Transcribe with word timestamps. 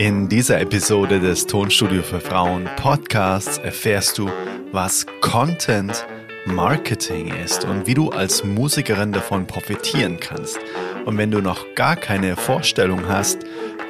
In 0.00 0.30
dieser 0.30 0.58
Episode 0.62 1.20
des 1.20 1.46
Tonstudio 1.46 2.02
für 2.02 2.20
Frauen 2.20 2.66
Podcasts 2.76 3.58
erfährst 3.58 4.16
du, 4.16 4.30
was 4.72 5.04
Content 5.20 6.06
Marketing 6.46 7.30
ist 7.44 7.66
und 7.66 7.86
wie 7.86 7.92
du 7.92 8.08
als 8.08 8.42
Musikerin 8.42 9.12
davon 9.12 9.46
profitieren 9.46 10.18
kannst. 10.18 10.58
Und 11.04 11.18
wenn 11.18 11.30
du 11.30 11.42
noch 11.42 11.66
gar 11.74 11.96
keine 11.96 12.36
Vorstellung 12.36 13.08
hast, 13.08 13.40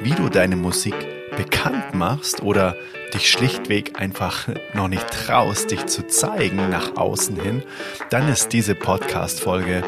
wie 0.01 0.11
du 0.11 0.27
deine 0.27 0.57
Musik 0.57 0.95
bekannt 1.37 1.93
machst 1.93 2.43
oder 2.43 2.75
dich 3.13 3.29
schlichtweg 3.31 3.97
einfach 3.97 4.49
noch 4.73 4.89
nicht 4.89 5.07
traust, 5.07 5.71
dich 5.71 5.85
zu 5.85 6.05
zeigen 6.07 6.69
nach 6.69 6.97
außen 6.97 7.39
hin, 7.39 7.63
dann 8.09 8.27
ist 8.27 8.51
diese 8.51 8.75
Podcast-Folge 8.75 9.81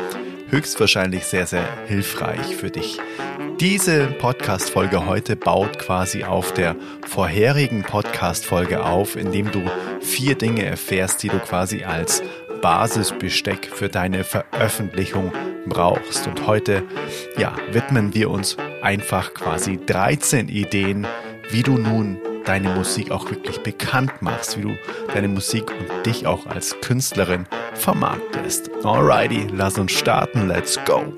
höchstwahrscheinlich 0.54 1.26
sehr, 1.26 1.48
sehr 1.48 1.68
hilfreich 1.88 2.56
für 2.56 2.70
dich. 2.70 3.00
Diese 3.60 4.06
Podcast-Folge 4.06 5.08
heute 5.08 5.36
baut 5.36 5.80
quasi 5.80 6.24
auf 6.24 6.54
der 6.54 6.76
vorherigen 7.08 7.82
Podcast-Folge 7.82 8.86
auf, 8.86 9.16
indem 9.16 9.52
du 9.52 9.64
vier 10.00 10.36
Dinge 10.36 10.64
erfährst, 10.64 11.24
die 11.24 11.30
du 11.30 11.40
quasi 11.40 11.84
als 11.84 12.22
Basisbesteck 12.62 13.66
für 13.66 13.90
deine 13.90 14.24
Veröffentlichung 14.24 15.34
brauchst. 15.66 16.28
Und 16.28 16.46
heute, 16.46 16.84
ja, 17.36 17.56
widmen 17.72 18.14
wir 18.14 18.30
uns 18.30 18.56
einfach 18.84 19.34
quasi 19.34 19.80
13 19.84 20.50
Ideen, 20.50 21.08
wie 21.50 21.64
du 21.64 21.80
nun 21.80 22.20
deine 22.46 22.70
Musik 22.70 23.12
auch 23.12 23.30
wirklich 23.30 23.62
bekannt 23.64 24.22
machst, 24.22 24.58
wie 24.58 24.64
du 24.64 24.78
deine 25.14 25.28
Musik 25.28 25.72
und 25.72 26.06
dich 26.06 26.28
auch 26.28 26.46
als 26.48 26.76
Künstlerin 26.82 27.48
vermarktest. 27.74 28.70
Alrighty, 28.84 29.48
lass 29.52 29.78
uns 29.78 29.92
starten, 29.92 30.48
let's 30.48 30.80
go! 30.86 31.14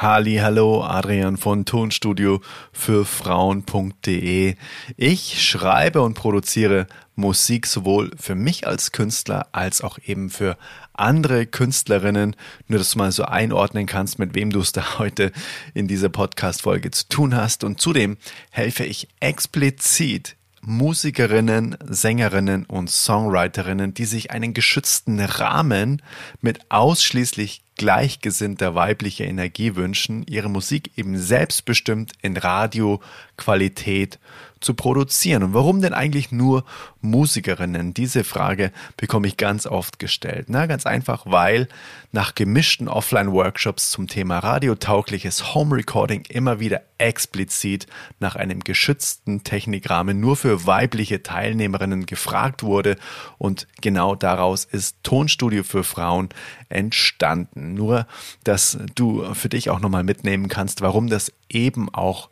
Halli, 0.00 0.36
hallo, 0.36 0.82
Adrian 0.82 1.36
von 1.36 1.66
Tonstudio 1.66 2.40
für 2.72 3.04
Frauen.de. 3.04 4.54
Ich 4.96 5.46
schreibe 5.46 6.00
und 6.00 6.14
produziere 6.14 6.86
Musik 7.16 7.66
sowohl 7.66 8.10
für 8.18 8.34
mich 8.34 8.66
als 8.66 8.92
Künstler 8.92 9.48
als 9.52 9.82
auch 9.82 9.98
eben 10.06 10.30
für 10.30 10.56
andere 10.94 11.44
Künstlerinnen. 11.44 12.34
Nur, 12.66 12.78
dass 12.78 12.92
du 12.92 12.98
mal 12.98 13.12
so 13.12 13.24
einordnen 13.24 13.84
kannst, 13.84 14.18
mit 14.18 14.34
wem 14.34 14.48
du 14.48 14.60
es 14.60 14.72
da 14.72 14.98
heute 14.98 15.32
in 15.74 15.86
dieser 15.86 16.08
Podcast-Folge 16.08 16.92
zu 16.92 17.06
tun 17.10 17.36
hast. 17.36 17.62
Und 17.62 17.78
zudem 17.78 18.16
helfe 18.48 18.84
ich 18.86 19.06
explizit 19.20 20.34
Musikerinnen, 20.62 21.76
Sängerinnen 21.84 22.64
und 22.64 22.90
Songwriterinnen, 22.90 23.92
die 23.92 24.06
sich 24.06 24.30
einen 24.30 24.54
geschützten 24.54 25.20
Rahmen 25.20 26.00
mit 26.40 26.70
ausschließlich 26.70 27.60
gleichgesinnter 27.80 28.74
weiblicher 28.74 29.24
Energie 29.24 29.74
wünschen, 29.74 30.22
ihre 30.28 30.50
Musik 30.50 30.90
eben 30.98 31.16
selbstbestimmt 31.16 32.12
in 32.20 32.36
Radioqualität 32.36 34.18
zu 34.60 34.74
produzieren. 34.74 35.42
Und 35.42 35.54
warum 35.54 35.80
denn 35.80 35.94
eigentlich 35.94 36.32
nur 36.32 36.64
Musikerinnen? 37.00 37.94
Diese 37.94 38.24
Frage 38.24 38.72
bekomme 38.96 39.26
ich 39.26 39.36
ganz 39.36 39.66
oft 39.66 39.98
gestellt. 39.98 40.46
Na, 40.48 40.66
ganz 40.66 40.86
einfach, 40.86 41.24
weil 41.26 41.68
nach 42.12 42.34
gemischten 42.34 42.88
Offline-Workshops 42.88 43.90
zum 43.90 44.06
Thema 44.06 44.38
radiotaugliches 44.38 45.54
Home 45.54 45.76
Recording 45.76 46.24
immer 46.28 46.60
wieder 46.60 46.82
explizit 46.98 47.86
nach 48.18 48.36
einem 48.36 48.60
geschützten 48.60 49.42
Technikrahmen 49.42 50.20
nur 50.20 50.36
für 50.36 50.66
weibliche 50.66 51.22
Teilnehmerinnen 51.22 52.04
gefragt 52.04 52.62
wurde 52.62 52.96
und 53.38 53.66
genau 53.80 54.14
daraus 54.14 54.64
ist 54.64 54.98
Tonstudio 55.02 55.62
für 55.64 55.84
Frauen 55.84 56.28
entstanden. 56.68 57.74
Nur, 57.74 58.06
dass 58.44 58.78
du 58.94 59.34
für 59.34 59.48
dich 59.48 59.70
auch 59.70 59.80
nochmal 59.80 60.04
mitnehmen 60.04 60.48
kannst, 60.48 60.82
warum 60.82 61.08
das 61.08 61.32
eben 61.48 61.88
auch 61.94 62.28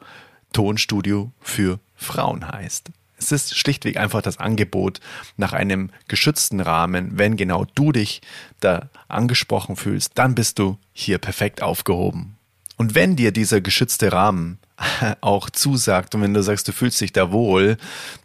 Tonstudio 0.53 1.33
für 1.41 1.79
Frauen 1.99 2.49
heißt. 2.49 2.91
Es 3.19 3.33
ist 3.33 3.57
schlichtweg 3.57 3.97
einfach 3.97 4.23
das 4.23 4.39
Angebot 4.39 5.01
nach 5.37 5.53
einem 5.53 5.91
geschützten 6.07 6.61
Rahmen. 6.61 7.19
Wenn 7.19 7.37
genau 7.37 7.67
du 7.75 7.93
dich 7.93 8.23
da 8.61 8.89
angesprochen 9.09 9.77
fühlst, 9.77 10.13
dann 10.15 10.35
bist 10.35 10.59
du 10.59 10.79
hier 10.93 11.19
perfekt 11.19 11.61
aufgehoben. 11.61 12.37
Und 12.77 12.95
wenn 12.95 13.17
dir 13.17 13.33
dieser 13.33 13.61
geschützte 13.61 14.13
Rahmen 14.13 14.59
auch 15.21 15.51
zusagt 15.51 16.15
und 16.15 16.23
wenn 16.23 16.33
du 16.33 16.43
sagst, 16.43 16.69
du 16.69 16.73
fühlst 16.73 17.01
dich 17.01 17.13
da 17.13 17.33
wohl, 17.33 17.77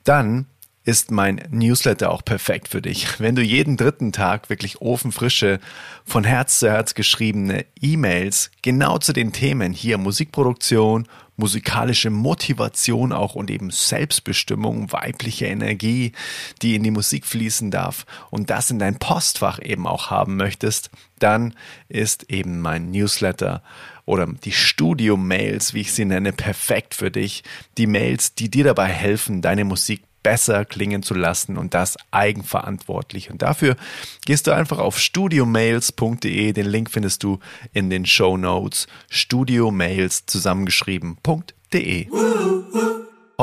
dann 0.04 0.46
ist 0.86 1.12
mein 1.12 1.42
Newsletter 1.50 2.12
auch 2.12 2.26
perfekt 2.26 2.68
für 2.68 2.82
dich. 2.82 3.08
Wenn 3.20 3.36
du 3.36 3.42
jeden 3.42 3.78
dritten 3.78 4.12
Tag 4.12 4.50
wirklich 4.50 4.82
ofenfrische, 4.82 5.60
von 6.06 6.24
Herz 6.24 6.60
zu 6.60 6.70
Herz 6.70 6.94
geschriebene 6.94 7.66
E-Mails 7.82 8.52
genau 8.62 8.98
zu 8.98 9.14
den 9.14 9.32
Themen 9.32 9.72
hier 9.72 9.98
Musikproduktion, 9.98 11.08
musikalische 11.36 12.10
Motivation 12.10 13.12
auch 13.12 13.36
und 13.36 13.50
eben 13.50 13.72
Selbstbestimmung, 13.72 14.92
weibliche 14.92 15.46
Energie, 15.46 16.12
die 16.62 16.76
in 16.76 16.84
die 16.84 16.92
Musik 16.92 17.26
fließen 17.26 17.72
darf 17.72 18.06
und 18.30 18.50
das 18.50 18.70
in 18.70 18.78
dein 18.78 19.00
Postfach 19.00 19.60
eben 19.62 19.88
auch 19.88 20.12
haben 20.12 20.36
möchtest, 20.36 20.92
dann 21.18 21.56
ist 21.88 22.30
eben 22.30 22.60
mein 22.60 22.92
Newsletter 22.92 23.64
oder 24.06 24.28
die 24.28 24.52
Studio-Mails, 24.52 25.74
wie 25.74 25.82
ich 25.82 25.94
sie 25.94 26.06
nenne, 26.06 26.34
perfekt 26.34 26.94
für 26.94 27.10
dich. 27.10 27.44
Die 27.78 27.88
Mails, 27.88 28.36
die 28.36 28.50
dir 28.50 28.66
dabei 28.66 28.88
helfen, 28.88 29.42
deine 29.42 29.64
Musik 29.64 30.04
besser 30.24 30.66
klingen 30.66 31.04
zu 31.04 31.14
lassen 31.14 31.58
und 31.58 31.74
das 31.74 31.98
eigenverantwortlich. 32.12 33.30
Und 33.30 33.42
dafür 33.42 33.76
gehst 34.26 34.48
du 34.48 34.52
einfach 34.52 34.80
auf 34.80 35.00
studiomails.de. 35.00 36.54
Den 36.54 36.66
Link 36.66 36.90
findest 36.90 37.24
du 37.24 37.40
in 37.74 37.90
den 37.90 38.06
Show 38.06 38.38
Notes. 38.38 38.88
Studiomails 39.10 40.26
zusammengeschrieben.de. 40.26 42.08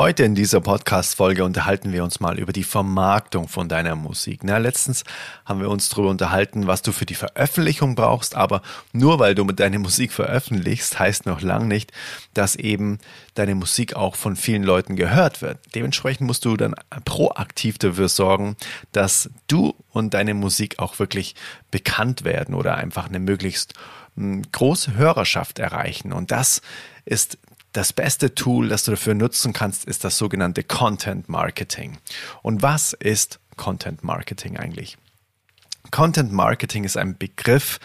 Heute 0.01 0.23
in 0.23 0.33
dieser 0.33 0.61
Podcast-Folge 0.61 1.43
unterhalten 1.43 1.93
wir 1.93 2.03
uns 2.03 2.19
mal 2.19 2.39
über 2.39 2.53
die 2.53 2.63
Vermarktung 2.63 3.47
von 3.47 3.69
deiner 3.69 3.95
Musik. 3.95 4.39
Na, 4.41 4.57
letztens 4.57 5.03
haben 5.45 5.61
wir 5.61 5.69
uns 5.69 5.89
darüber 5.89 6.09
unterhalten, 6.09 6.65
was 6.65 6.81
du 6.81 6.91
für 6.91 7.05
die 7.05 7.13
Veröffentlichung 7.13 7.93
brauchst, 7.93 8.33
aber 8.33 8.63
nur 8.93 9.19
weil 9.19 9.35
du 9.35 9.45
mit 9.45 9.59
deiner 9.59 9.77
Musik 9.77 10.11
veröffentlichst, 10.11 10.97
heißt 10.97 11.27
noch 11.27 11.41
lang 11.41 11.67
nicht, 11.67 11.91
dass 12.33 12.55
eben 12.55 12.97
deine 13.35 13.53
Musik 13.53 13.95
auch 13.95 14.15
von 14.15 14.35
vielen 14.35 14.63
Leuten 14.63 14.95
gehört 14.95 15.43
wird. 15.43 15.59
Dementsprechend 15.75 16.25
musst 16.25 16.45
du 16.45 16.57
dann 16.57 16.73
proaktiv 17.05 17.77
dafür 17.77 18.09
sorgen, 18.09 18.55
dass 18.93 19.29
du 19.45 19.75
und 19.91 20.15
deine 20.15 20.33
Musik 20.33 20.79
auch 20.79 20.97
wirklich 20.97 21.35
bekannt 21.69 22.23
werden 22.23 22.55
oder 22.55 22.73
einfach 22.73 23.07
eine 23.07 23.19
möglichst 23.19 23.75
hm, 24.15 24.41
große 24.51 24.95
Hörerschaft 24.95 25.59
erreichen. 25.59 26.11
Und 26.11 26.31
das 26.31 26.63
ist 27.05 27.37
das 27.73 27.93
beste 27.93 28.35
Tool, 28.35 28.69
das 28.69 28.83
du 28.83 28.91
dafür 28.91 29.13
nutzen 29.13 29.53
kannst, 29.53 29.85
ist 29.85 30.03
das 30.03 30.17
sogenannte 30.17 30.63
Content 30.63 31.29
Marketing. 31.29 31.97
Und 32.41 32.61
was 32.61 32.93
ist 32.93 33.39
Content 33.55 34.03
Marketing 34.03 34.57
eigentlich? 34.57 34.97
Content 35.89 36.31
Marketing 36.31 36.83
ist 36.83 36.97
ein 36.97 37.17
Begriff, 37.17 37.79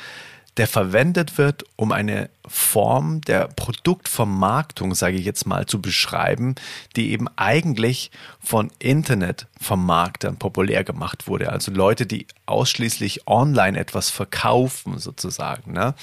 der 0.57 0.67
verwendet 0.67 1.37
wird, 1.37 1.65
um 1.77 1.93
eine 1.93 2.31
Form 2.47 3.21
der 3.21 3.49
Produktvermarktung, 3.49 4.95
sage 4.95 5.17
ich 5.17 5.25
jetzt 5.25 5.47
mal, 5.47 5.67
zu 5.67 5.83
beschreiben, 5.83 6.55
die 6.97 7.11
eben 7.11 7.29
eigentlich 7.37 8.11
von 8.41 8.71
Internetvermarktern 8.79 10.39
populär 10.39 10.83
gemacht 10.83 11.29
wurde. 11.29 11.53
Also 11.53 11.73
Leute, 11.73 12.07
die 12.07 12.27
ausschließlich 12.47 13.27
online 13.27 13.79
etwas 13.79 14.09
verkaufen, 14.09 14.99
sozusagen. 14.99 15.73
Ne? 15.73 15.95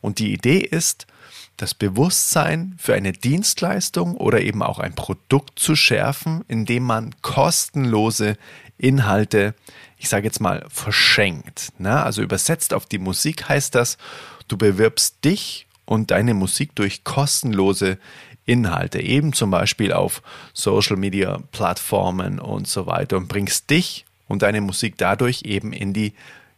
Und 0.00 0.18
die 0.18 0.32
Idee 0.32 0.58
ist, 0.58 1.06
das 1.62 1.74
Bewusstsein 1.74 2.74
für 2.76 2.94
eine 2.94 3.12
Dienstleistung 3.12 4.16
oder 4.16 4.40
eben 4.40 4.64
auch 4.64 4.80
ein 4.80 4.96
Produkt 4.96 5.60
zu 5.60 5.76
schärfen, 5.76 6.44
indem 6.48 6.82
man 6.82 7.14
kostenlose 7.22 8.36
Inhalte, 8.78 9.54
ich 9.96 10.08
sage 10.08 10.26
jetzt 10.26 10.40
mal, 10.40 10.66
verschenkt. 10.68 11.72
Na, 11.78 12.02
also 12.02 12.20
übersetzt 12.20 12.74
auf 12.74 12.86
die 12.86 12.98
Musik 12.98 13.48
heißt 13.48 13.76
das, 13.76 13.96
du 14.48 14.56
bewirbst 14.56 15.24
dich 15.24 15.68
und 15.84 16.10
deine 16.10 16.34
Musik 16.34 16.74
durch 16.74 17.04
kostenlose 17.04 17.96
Inhalte, 18.44 19.00
eben 19.00 19.32
zum 19.32 19.52
Beispiel 19.52 19.92
auf 19.92 20.20
Social 20.54 20.96
Media 20.96 21.38
Plattformen 21.52 22.40
und 22.40 22.66
so 22.66 22.86
weiter 22.86 23.16
und 23.16 23.28
bringst 23.28 23.70
dich 23.70 24.04
und 24.26 24.42
deine 24.42 24.62
Musik 24.62 24.94
dadurch 24.98 25.42
eben 25.44 25.72
in 25.72 25.92
die 25.92 26.12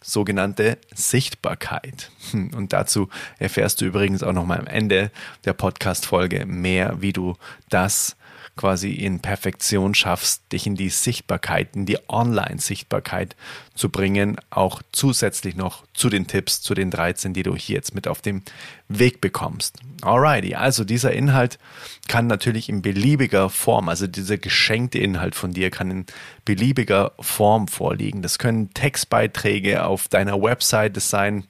sogenannte 0.05 0.79
Sichtbarkeit. 0.95 2.11
Hm, 2.31 2.53
und 2.55 2.73
dazu 2.73 3.09
erfährst 3.39 3.81
du 3.81 3.87
übrigens 3.87 4.23
auch 4.23 4.33
noch 4.33 4.47
mal 4.47 4.59
am 4.59 4.67
Ende 4.67 5.11
der 5.45 5.55
Podcast-Folge 5.55 6.47
mehr, 6.47 7.01
wie 7.01 7.13
du 7.13 7.37
das 7.71 8.17
quasi 8.57 8.93
in 8.93 9.21
Perfektion 9.21 9.95
schaffst, 9.95 10.53
dich 10.53 10.67
in 10.67 10.77
die 10.77 10.89
Sichtbarkeit, 10.89 11.75
in 11.75 11.87
die 11.87 11.99
Online-Sichtbarkeit 12.09 13.37
zu 13.75 13.89
bringen, 13.89 14.37
auch 14.51 14.83
zusätzlich 14.93 15.57
noch 15.57 15.85
zu 15.93 16.09
den 16.09 16.27
Tipps, 16.27 16.63
zu 16.63 16.75
den 16.75 16.91
13, 16.91 17.35
die 17.35 17.43
du 17.43 17.57
hier 17.57 17.77
jetzt 17.77 17.95
mit 17.95 18.07
auf 18.07 18.23
dem 18.23 18.43
Weg 18.89 19.21
bekommst. 19.21 19.79
Alrighty, 20.03 20.55
also 20.55 20.85
dieser 20.85 21.13
Inhalt 21.13 21.59
kann 22.07 22.27
natürlich 22.27 22.69
in 22.69 22.83
beliebiger 22.83 23.51
Form, 23.51 23.89
also 23.89 24.07
dieser 24.07 24.39
geschenkte 24.39 24.99
Inhalt 24.99 25.35
von 25.35 25.53
dir 25.53 25.71
kann 25.71 25.91
in 25.91 26.07
beliebiger 26.45 27.13
Form 27.19 27.69
vorliegen. 27.69 28.23
Das 28.23 28.39
können 28.39 28.73
Textbeiträge 28.75 29.85
auf 29.85 30.09
deiner 30.09 30.41
Webseite 30.41 31.01
sein, 31.01 31.45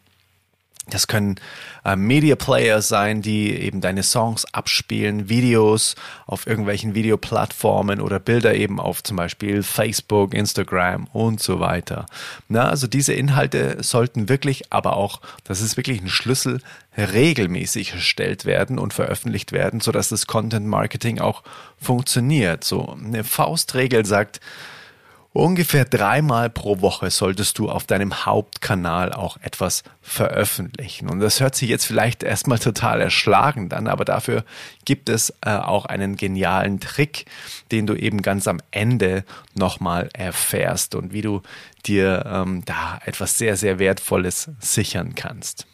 Das 0.90 1.06
können 1.06 1.36
äh, 1.84 1.96
Media 1.96 2.36
Player 2.36 2.82
sein, 2.82 3.22
die 3.22 3.50
eben 3.50 3.80
deine 3.80 4.02
Songs 4.02 4.44
abspielen, 4.52 5.30
Videos 5.30 5.94
auf 6.26 6.46
irgendwelchen 6.46 6.94
Videoplattformen 6.94 8.00
oder 8.02 8.20
Bilder 8.20 8.54
eben 8.54 8.78
auf 8.78 9.02
zum 9.02 9.16
Beispiel 9.16 9.62
Facebook, 9.62 10.34
Instagram 10.34 11.06
und 11.12 11.40
so 11.40 11.58
weiter. 11.58 12.04
Na, 12.48 12.68
also 12.68 12.86
diese 12.86 13.14
Inhalte 13.14 13.82
sollten 13.82 14.28
wirklich, 14.28 14.72
aber 14.72 14.96
auch, 14.96 15.20
das 15.44 15.62
ist 15.62 15.78
wirklich 15.78 16.02
ein 16.02 16.10
Schlüssel, 16.10 16.60
regelmäßig 16.96 17.92
erstellt 17.92 18.44
werden 18.44 18.78
und 18.78 18.92
veröffentlicht 18.92 19.52
werden, 19.52 19.80
sodass 19.80 20.10
das 20.10 20.26
Content 20.26 20.66
Marketing 20.66 21.18
auch 21.18 21.42
funktioniert. 21.80 22.62
So 22.62 22.96
eine 23.02 23.24
Faustregel 23.24 24.04
sagt, 24.04 24.40
Ungefähr 25.36 25.84
dreimal 25.84 26.48
pro 26.48 26.80
Woche 26.80 27.10
solltest 27.10 27.58
du 27.58 27.68
auf 27.68 27.88
deinem 27.88 28.24
Hauptkanal 28.24 29.12
auch 29.12 29.36
etwas 29.40 29.82
veröffentlichen. 30.00 31.10
Und 31.10 31.18
das 31.18 31.40
hört 31.40 31.56
sich 31.56 31.68
jetzt 31.68 31.86
vielleicht 31.86 32.22
erstmal 32.22 32.60
total 32.60 33.00
erschlagend 33.00 33.74
an, 33.74 33.88
aber 33.88 34.04
dafür 34.04 34.44
gibt 34.84 35.08
es 35.08 35.30
äh, 35.44 35.50
auch 35.50 35.86
einen 35.86 36.14
genialen 36.14 36.78
Trick, 36.78 37.26
den 37.72 37.88
du 37.88 37.96
eben 37.96 38.22
ganz 38.22 38.46
am 38.46 38.60
Ende 38.70 39.24
nochmal 39.56 40.08
erfährst 40.12 40.94
und 40.94 41.12
wie 41.12 41.22
du 41.22 41.42
dir 41.84 42.24
ähm, 42.28 42.64
da 42.64 43.00
etwas 43.04 43.36
sehr, 43.36 43.56
sehr 43.56 43.80
Wertvolles 43.80 44.50
sichern 44.60 45.16
kannst. 45.16 45.66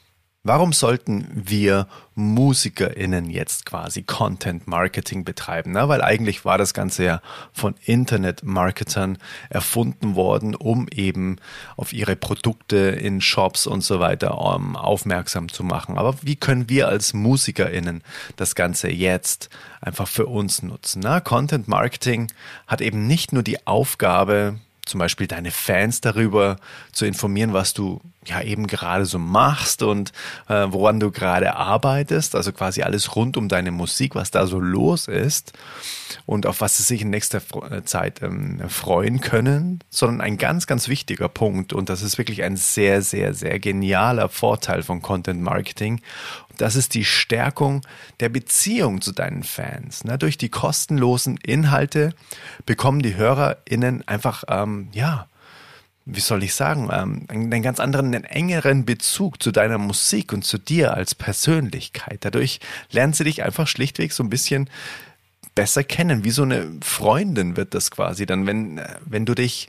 Warum 0.43 0.73
sollten 0.73 1.29
wir 1.35 1.87
MusikerInnen 2.15 3.29
jetzt 3.29 3.67
quasi 3.67 4.03
Content 4.03 4.67
Marketing 4.67 5.23
betreiben? 5.23 5.73
Na, 5.73 5.87
weil 5.91 6.01
eigentlich 6.01 6.47
war 6.47 6.57
das 6.57 6.73
Ganze 6.73 7.05
ja 7.05 7.21
von 7.53 7.75
Internet-Marketern 7.85 9.19
erfunden 9.51 10.15
worden, 10.15 10.55
um 10.55 10.89
eben 10.89 11.37
auf 11.77 11.93
ihre 11.93 12.17
Produkte 12.17 12.79
in 12.79 13.21
Shops 13.21 13.67
und 13.67 13.85
so 13.85 14.01
weiter 14.01 14.39
um, 14.39 14.77
aufmerksam 14.77 15.51
zu 15.51 15.63
machen. 15.63 15.99
Aber 15.99 16.15
wie 16.23 16.37
können 16.37 16.71
wir 16.71 16.89
als 16.89 17.13
MusikerInnen 17.13 18.03
das 18.37 18.55
Ganze 18.55 18.91
jetzt 18.91 19.51
einfach 19.83 20.09
für 20.09 20.25
uns 20.25 20.63
nutzen? 20.63 21.03
Na, 21.05 21.21
Content 21.21 21.69
Marketing 21.69 22.33
hat 22.67 22.81
eben 22.81 23.07
nicht 23.07 23.35
nur 23.35 23.43
die 23.43 23.67
Aufgabe, 23.67 24.59
zum 24.91 24.99
Beispiel 24.99 25.29
deine 25.29 25.53
Fans 25.53 26.01
darüber 26.01 26.57
zu 26.93 27.07
informieren, 27.07 27.53
was 27.53 27.73
du 27.75 28.01
ja 28.27 28.43
eben 28.43 28.67
gerade 28.67 29.07
so 29.07 29.19
machst 29.19 29.83
und 29.83 30.13
äh, 30.49 30.67
woran 30.69 31.01
du 31.01 31.11
gerade 31.11 31.57
arbeitest, 31.57 32.35
also 32.35 32.53
quasi 32.53 32.83
alles 32.83 33.17
rund 33.17 33.37
um 33.37 33.49
deine 33.49 33.71
Musik, 33.71 34.15
was 34.15 34.31
da 34.31 34.47
so 34.47 34.61
los 34.61 35.09
ist 35.09 35.53
und 36.27 36.45
auf 36.45 36.61
was 36.61 36.77
sie 36.77 36.83
sich 36.83 37.03
in 37.03 37.11
nächster 37.11 37.41
äh, 37.71 37.83
Zeit 37.85 38.21
ähm, 38.21 38.61
freuen 38.69 39.21
können, 39.21 39.81
sondern 39.89 40.21
ein 40.21 40.37
ganz, 40.37 40.67
ganz 40.67 40.89
wichtiger 40.89 41.29
Punkt 41.29 41.73
und 41.73 41.89
das 41.89 42.03
ist 42.03 42.19
wirklich 42.19 42.43
ein 42.43 42.57
sehr, 42.57 43.01
sehr, 43.01 43.33
sehr 43.33 43.59
genialer 43.59 44.29
Vorteil 44.29 44.83
von 44.83 45.01
Content 45.01 45.41
Marketing. 45.41 46.03
Das 46.61 46.77
ist 46.77 46.93
die 46.93 47.07
Stärkung 47.07 47.81
der 48.21 48.29
Beziehung 48.29 49.01
zu 49.01 49.13
deinen 49.13 49.45
Fans. 49.45 50.05
Na, 50.05 50.19
durch 50.19 50.37
die 50.37 50.51
kostenlosen 50.51 51.39
Inhalte 51.39 52.15
bekommen 52.67 53.01
die 53.01 53.17
HörerInnen 53.17 54.07
einfach, 54.07 54.45
ähm, 54.47 54.89
ja, 54.93 55.27
wie 56.05 56.21
soll 56.21 56.43
ich 56.43 56.55
sagen, 56.55 56.91
ähm, 56.93 57.25
einen 57.29 57.63
ganz 57.63 57.81
anderen, 57.81 58.15
einen 58.15 58.25
engeren 58.25 58.85
Bezug 58.85 59.43
zu 59.43 59.53
deiner 59.53 59.79
Musik 59.79 60.35
und 60.35 60.45
zu 60.45 60.59
dir 60.59 60.93
als 60.93 61.15
Persönlichkeit. 61.15 62.27
Dadurch 62.27 62.61
lernen 62.91 63.15
sie 63.15 63.25
dich 63.25 63.43
einfach 63.43 63.67
schlichtweg 63.67 64.13
so 64.13 64.23
ein 64.23 64.31
bisschen 64.31 64.69
besser 65.55 65.85
kennen. 65.85 66.25
Wie 66.25 66.31
so 66.31 66.43
eine 66.43 66.71
Freundin 66.83 67.57
wird 67.57 67.75
das 67.75 67.91
quasi 67.91 68.27
dann, 68.27 68.47
wenn, 68.47 68.79
äh, 68.79 68.97
wenn 69.05 69.27
du 69.27 69.35
dich 69.35 69.69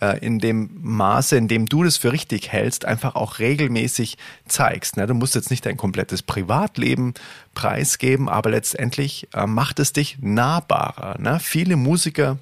äh, 0.00 0.18
in 0.24 0.38
dem 0.38 0.70
Maße, 0.80 1.36
in 1.36 1.48
dem 1.48 1.66
du 1.66 1.82
das 1.82 1.96
für 1.96 2.12
richtig 2.12 2.52
hältst, 2.52 2.84
einfach 2.84 3.14
auch 3.14 3.38
regelmäßig 3.38 4.16
zeigst. 4.46 4.96
Ne? 4.96 5.06
Du 5.06 5.14
musst 5.14 5.34
jetzt 5.34 5.50
nicht 5.50 5.66
dein 5.66 5.76
komplettes 5.76 6.22
Privatleben 6.22 7.14
preisgeben, 7.54 8.28
aber 8.28 8.50
letztendlich 8.50 9.28
äh, 9.34 9.46
macht 9.46 9.80
es 9.80 9.92
dich 9.92 10.18
nahbarer. 10.20 11.18
Ne? 11.18 11.40
Viele 11.40 11.76
Musiker 11.76 12.38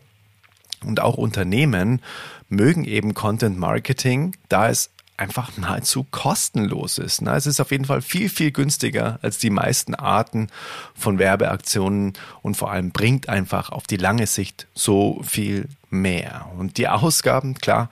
und 0.84 1.00
auch 1.00 1.17
Unternehmen 1.17 2.02
mögen 2.49 2.84
eben 2.84 3.14
Content 3.14 3.58
Marketing, 3.58 4.37
da 4.49 4.69
es 4.69 4.90
einfach 5.17 5.57
nahezu 5.57 6.07
kostenlos 6.11 6.99
ist. 6.99 7.23
Ne? 7.23 7.35
Es 7.35 7.47
ist 7.47 7.61
auf 7.61 7.71
jeden 7.71 7.85
Fall 7.85 8.03
viel, 8.03 8.29
viel 8.29 8.51
günstiger 8.51 9.19
als 9.23 9.39
die 9.39 9.51
meisten 9.51 9.95
Arten 9.95 10.49
von 10.95 11.19
Werbeaktionen 11.19 12.13
und 12.43 12.57
vor 12.57 12.71
allem 12.71 12.91
bringt 12.91 13.29
einfach 13.29 13.71
auf 13.71 13.87
die 13.87 13.97
lange 13.97 14.27
Sicht 14.27 14.67
so 14.75 15.23
viel 15.23 15.69
mehr. 15.91 16.51
Und 16.59 16.79
die 16.79 16.89
Ausgaben, 16.89 17.55
klar, 17.55 17.91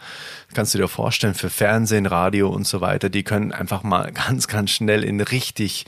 kannst 0.52 0.74
du 0.74 0.78
dir 0.78 0.88
vorstellen, 0.88 1.34
für 1.34 1.50
Fernsehen, 1.50 2.06
Radio 2.06 2.50
und 2.50 2.66
so 2.66 2.80
weiter, 2.80 3.08
die 3.08 3.22
können 3.22 3.52
einfach 3.52 3.82
mal 3.82 4.12
ganz, 4.26 4.48
ganz 4.48 4.70
schnell 4.70 5.04
in 5.04 5.20
richtig 5.20 5.86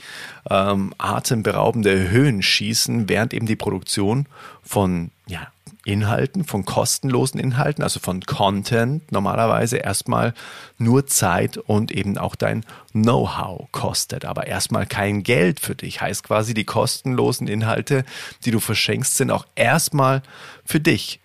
ähm, 0.49 0.93
atemberaubende 0.97 2.09
Höhen 2.09 2.41
schießen, 2.41 3.09
während 3.09 3.33
eben 3.33 3.45
die 3.45 3.55
Produktion 3.55 4.25
von 4.63 5.11
ja, 5.27 5.47
Inhalten, 5.87 6.43
von 6.43 6.65
kostenlosen 6.65 7.39
Inhalten, 7.39 7.81
also 7.81 8.01
von 8.01 8.21
Content 8.21 9.09
normalerweise 9.11 9.77
erstmal 9.77 10.33
nur 10.77 11.07
Zeit 11.07 11.57
und 11.57 11.91
eben 11.91 12.17
auch 12.17 12.35
dein 12.35 12.65
Know-how 12.91 13.71
kostet, 13.71 14.25
aber 14.25 14.47
erstmal 14.47 14.85
kein 14.85 15.23
Geld 15.23 15.61
für 15.61 15.75
dich. 15.75 16.01
Heißt 16.01 16.23
quasi, 16.23 16.53
die 16.53 16.65
kostenlosen 16.65 17.47
Inhalte, 17.47 18.03
die 18.43 18.51
du 18.51 18.59
verschenkst, 18.59 19.15
sind 19.15 19.31
auch 19.31 19.45
erstmal 19.55 20.23
für 20.65 20.81
dich 20.81 21.21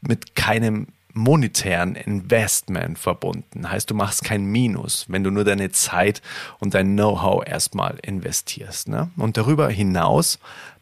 mit 0.00 0.36
keinem 0.36 0.86
monetären 1.12 1.96
Investment 1.96 2.96
verbunden. 2.96 3.68
Heißt, 3.68 3.90
du 3.90 3.94
machst 3.94 4.22
kein 4.22 4.44
Minus, 4.44 5.06
wenn 5.08 5.24
du 5.24 5.30
nur 5.30 5.44
deine 5.44 5.72
Zeit 5.72 6.22
und 6.60 6.74
dein 6.74 6.94
Know-how 6.94 7.44
erstmal 7.44 7.98
investierst. 8.02 8.88
Ne? 8.88 9.10
Und 9.16 9.36
darüber 9.36 9.68
hinaus 9.68 10.38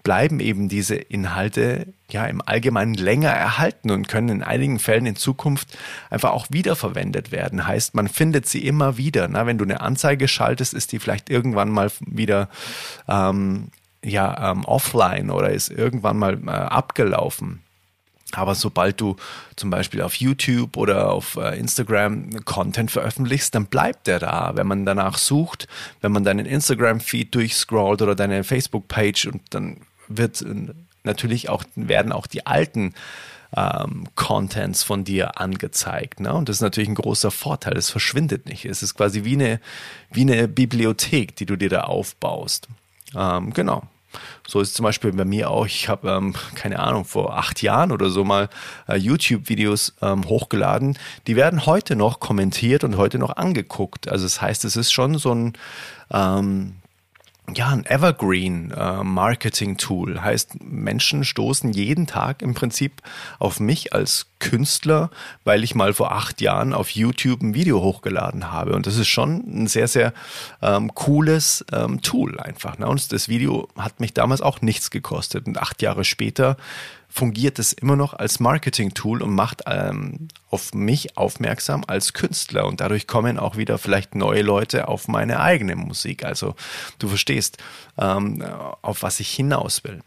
bleiben 0.09 0.41
eben 0.41 0.71
diese 0.71 0.95
Inhalte 0.95 1.93
ja 2.11 2.25
im 2.25 2.41
Allgemeinen 2.41 2.95
länger 2.95 3.29
erhalten 3.29 3.91
und 3.91 4.09
können 4.09 4.31
in 4.31 4.43
einigen 4.43 4.79
Fällen 4.79 5.05
in 5.05 5.17
Zukunft 5.17 5.77
einfach 6.09 6.31
auch 6.31 6.47
wiederverwendet 6.49 7.31
werden. 7.31 7.67
Heißt, 7.67 7.95
man 7.95 8.09
findet 8.09 8.47
sie 8.47 8.67
immer 8.67 8.97
wieder. 8.97 9.29
Na, 9.29 9.45
wenn 9.45 9.59
du 9.59 9.67
eine 9.67 9.83
Anzeige 9.83 10.27
schaltest, 10.27 10.73
ist 10.73 10.93
die 10.93 10.99
vielleicht 10.99 11.29
irgendwann 11.29 11.69
mal 11.69 11.91
wieder 12.01 12.49
ähm, 13.07 13.69
ja, 14.03 14.53
ähm, 14.53 14.65
offline 14.65 15.29
oder 15.29 15.51
ist 15.51 15.69
irgendwann 15.69 16.17
mal 16.17 16.39
äh, 16.43 16.53
abgelaufen. 16.53 17.61
Aber 18.33 18.55
sobald 18.55 19.03
du 19.03 19.17
zum 19.57 19.69
Beispiel 19.69 20.01
auf 20.01 20.15
YouTube 20.15 20.79
oder 20.79 21.13
auf 21.13 21.37
äh, 21.37 21.59
Instagram 21.59 22.47
Content 22.47 22.91
veröffentlichst, 22.91 23.55
dann 23.55 23.67
bleibt 23.67 24.07
der 24.07 24.21
da. 24.21 24.53
Wenn 24.55 24.69
man 24.69 24.87
danach 24.87 25.19
sucht, 25.19 25.69
wenn 26.01 26.13
man 26.13 26.25
deinen 26.25 26.47
Instagram-Feed 26.47 27.35
durchscrollt 27.35 28.00
oder 28.00 28.15
deine 28.15 28.43
Facebook-Page 28.43 29.27
und 29.27 29.43
dann 29.50 29.83
wird 30.09 30.45
natürlich 31.05 31.49
auch, 31.49 31.65
werden 31.75 32.12
auch 32.12 32.27
die 32.27 32.47
alten 32.47 32.95
ähm, 33.57 34.07
Contents 34.15 34.83
von 34.83 35.05
dir 35.05 35.41
angezeigt. 35.41 36.21
Ne? 36.21 36.33
Und 36.33 36.49
das 36.49 36.57
ist 36.57 36.62
natürlich 36.62 36.88
ein 36.88 36.95
großer 36.95 37.31
Vorteil. 37.31 37.77
Es 37.77 37.91
verschwindet 37.91 38.47
nicht. 38.47 38.65
Es 38.65 38.83
ist 38.83 38.95
quasi 38.95 39.25
wie 39.25 39.35
eine, 39.35 39.61
wie 40.11 40.23
eine 40.23 40.49
Bibliothek, 40.49 41.37
die 41.37 41.47
du 41.47 41.57
dir 41.57 41.71
da 41.71 41.83
aufbaust. 41.83 42.69
Ähm, 43.15 43.53
genau. 43.53 43.83
So 44.47 44.61
ist 44.61 44.75
zum 44.75 44.85
Beispiel 44.85 45.12
bei 45.12 45.25
mir 45.25 45.50
auch, 45.50 45.67
ich 45.67 45.88
habe, 45.88 46.11
ähm, 46.11 46.35
keine 46.55 46.79
Ahnung, 46.79 47.05
vor 47.05 47.37
acht 47.37 47.61
Jahren 47.61 47.93
oder 47.93 48.09
so 48.09 48.25
mal 48.25 48.49
äh, 48.88 48.97
YouTube-Videos 48.97 49.95
ähm, 50.00 50.25
hochgeladen. 50.25 50.99
Die 51.27 51.37
werden 51.37 51.67
heute 51.67 51.95
noch 51.95 52.19
kommentiert 52.19 52.85
und 52.85 52.97
heute 52.97 53.19
noch 53.19 53.37
angeguckt. 53.37 54.09
Also 54.09 54.25
das 54.25 54.41
heißt, 54.41 54.65
es 54.65 54.77
ist 54.77 54.93
schon 54.93 55.19
so 55.19 55.35
ein, 55.35 55.53
ähm, 56.11 56.77
ja, 57.55 57.69
ein 57.69 57.87
Evergreen 57.87 58.71
äh, 58.73 59.02
Marketing 59.02 59.76
Tool. 59.76 60.21
Heißt, 60.21 60.62
Menschen 60.62 61.25
stoßen 61.25 61.73
jeden 61.73 62.07
Tag 62.07 62.43
im 62.43 62.55
Prinzip 62.55 63.02
auf 63.38 63.61
mich 63.61 63.93
als 63.93 64.26
Künstler, 64.38 65.11
weil 65.45 65.64
ich 65.64 65.75
mal 65.75 65.95
vor 65.95 66.12
acht 66.12 66.40
Jahren 66.40 66.73
auf 66.73 66.90
YouTube 66.90 67.43
ein 67.43 67.55
Video 67.55 67.81
hochgeladen 67.81 68.52
habe. 68.52 68.75
Und 68.75 68.87
das 68.87 68.97
ist 68.97 69.09
schon 69.09 69.45
ein 69.47 69.67
sehr, 69.67 69.88
sehr 69.88 70.12
ähm, 70.62 70.95
cooles 70.95 71.64
ähm, 71.73 72.02
Tool 72.02 72.38
einfach. 72.38 72.78
Ne? 72.78 72.87
Und 72.87 73.12
das 73.12 73.28
Video 73.28 73.69
hat 73.76 74.00
mich 74.00 74.14
damals 74.14 74.43
auch 74.43 74.61
nichts 74.61 74.90
gekostet. 74.90 75.47
Und 75.47 75.59
acht 75.59 75.83
Jahre 75.83 76.05
später 76.05 76.57
fungiert 77.09 77.59
es 77.59 77.73
immer 77.73 77.97
noch 77.97 78.15
als 78.15 78.38
Marketing-Tool 78.38 79.23
und 79.23 79.35
macht 79.35 79.62
ähm, 79.67 80.29
auf 80.50 80.75
mich 80.75 81.17
aufmerksam 81.17 81.85
als 81.87 82.12
Künstler. 82.12 82.67
Und 82.67 82.81
dadurch 82.81 83.07
kommen 83.07 83.38
auch 83.38 83.57
wieder 83.57 83.79
vielleicht 83.79 84.15
neue 84.15 84.43
Leute 84.43 84.88
auf 84.88 85.09
meine 85.09 85.41
eigene 85.41 85.75
Musik. 85.75 86.25
Also 86.25 86.55
du 86.99 87.09
verstehst, 87.09 87.59
ähm, 87.99 88.43
auf 88.83 89.03
was 89.03 89.21
ich 89.21 89.31
hinaus 89.31 89.85
will. 89.85 90.00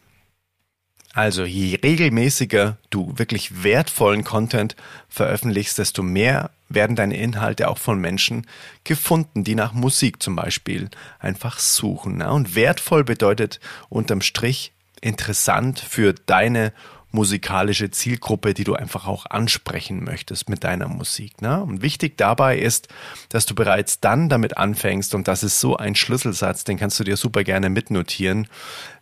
Also 1.13 1.43
je 1.43 1.77
regelmäßiger 1.84 2.77
du 2.89 3.13
wirklich 3.17 3.63
wertvollen 3.63 4.24
Content 4.24 4.77
veröffentlichst, 5.10 5.77
desto 5.77 6.03
mehr 6.03 6.51
werden 6.70 6.96
deine 6.96 7.17
Inhalte 7.17 7.67
auch 7.67 7.77
von 7.77 8.00
Menschen 8.00 8.48
gefunden, 8.86 9.43
die 9.43 9.55
nach 9.55 9.74
Musik 9.74 10.24
zum 10.24 10.38
Beispiel 10.38 10.89
einfach 11.20 11.60
suchen. 11.60 12.22
Und 12.22 12.55
wertvoll 12.55 13.03
bedeutet 13.03 13.60
unterm 13.89 14.22
Strich 14.22 14.72
interessant 15.01 15.79
für 15.79 16.13
deine 16.13 16.74
musikalische 17.12 17.91
Zielgruppe, 17.91 18.53
die 18.53 18.63
du 18.63 18.75
einfach 18.75 19.05
auch 19.05 19.25
ansprechen 19.25 20.03
möchtest 20.03 20.50
mit 20.50 20.63
deiner 20.63 20.88
Musik. 20.88 21.41
Ne? 21.41 21.62
Und 21.62 21.81
wichtig 21.81 22.17
dabei 22.17 22.58
ist, 22.58 22.88
dass 23.29 23.46
du 23.46 23.53
bereits 23.53 24.00
dann 24.00 24.29
damit 24.29 24.58
anfängst, 24.58 25.13
und 25.13 25.27
das 25.27 25.43
ist 25.43 25.60
so 25.60 25.75
ein 25.75 25.96
Schlüsselsatz, 25.96 26.63
den 26.63 26.77
kannst 26.77 27.00
du 27.00 27.03
dir 27.03 27.17
super 27.17 27.43
gerne 27.43 27.70
mitnotieren, 27.70 28.48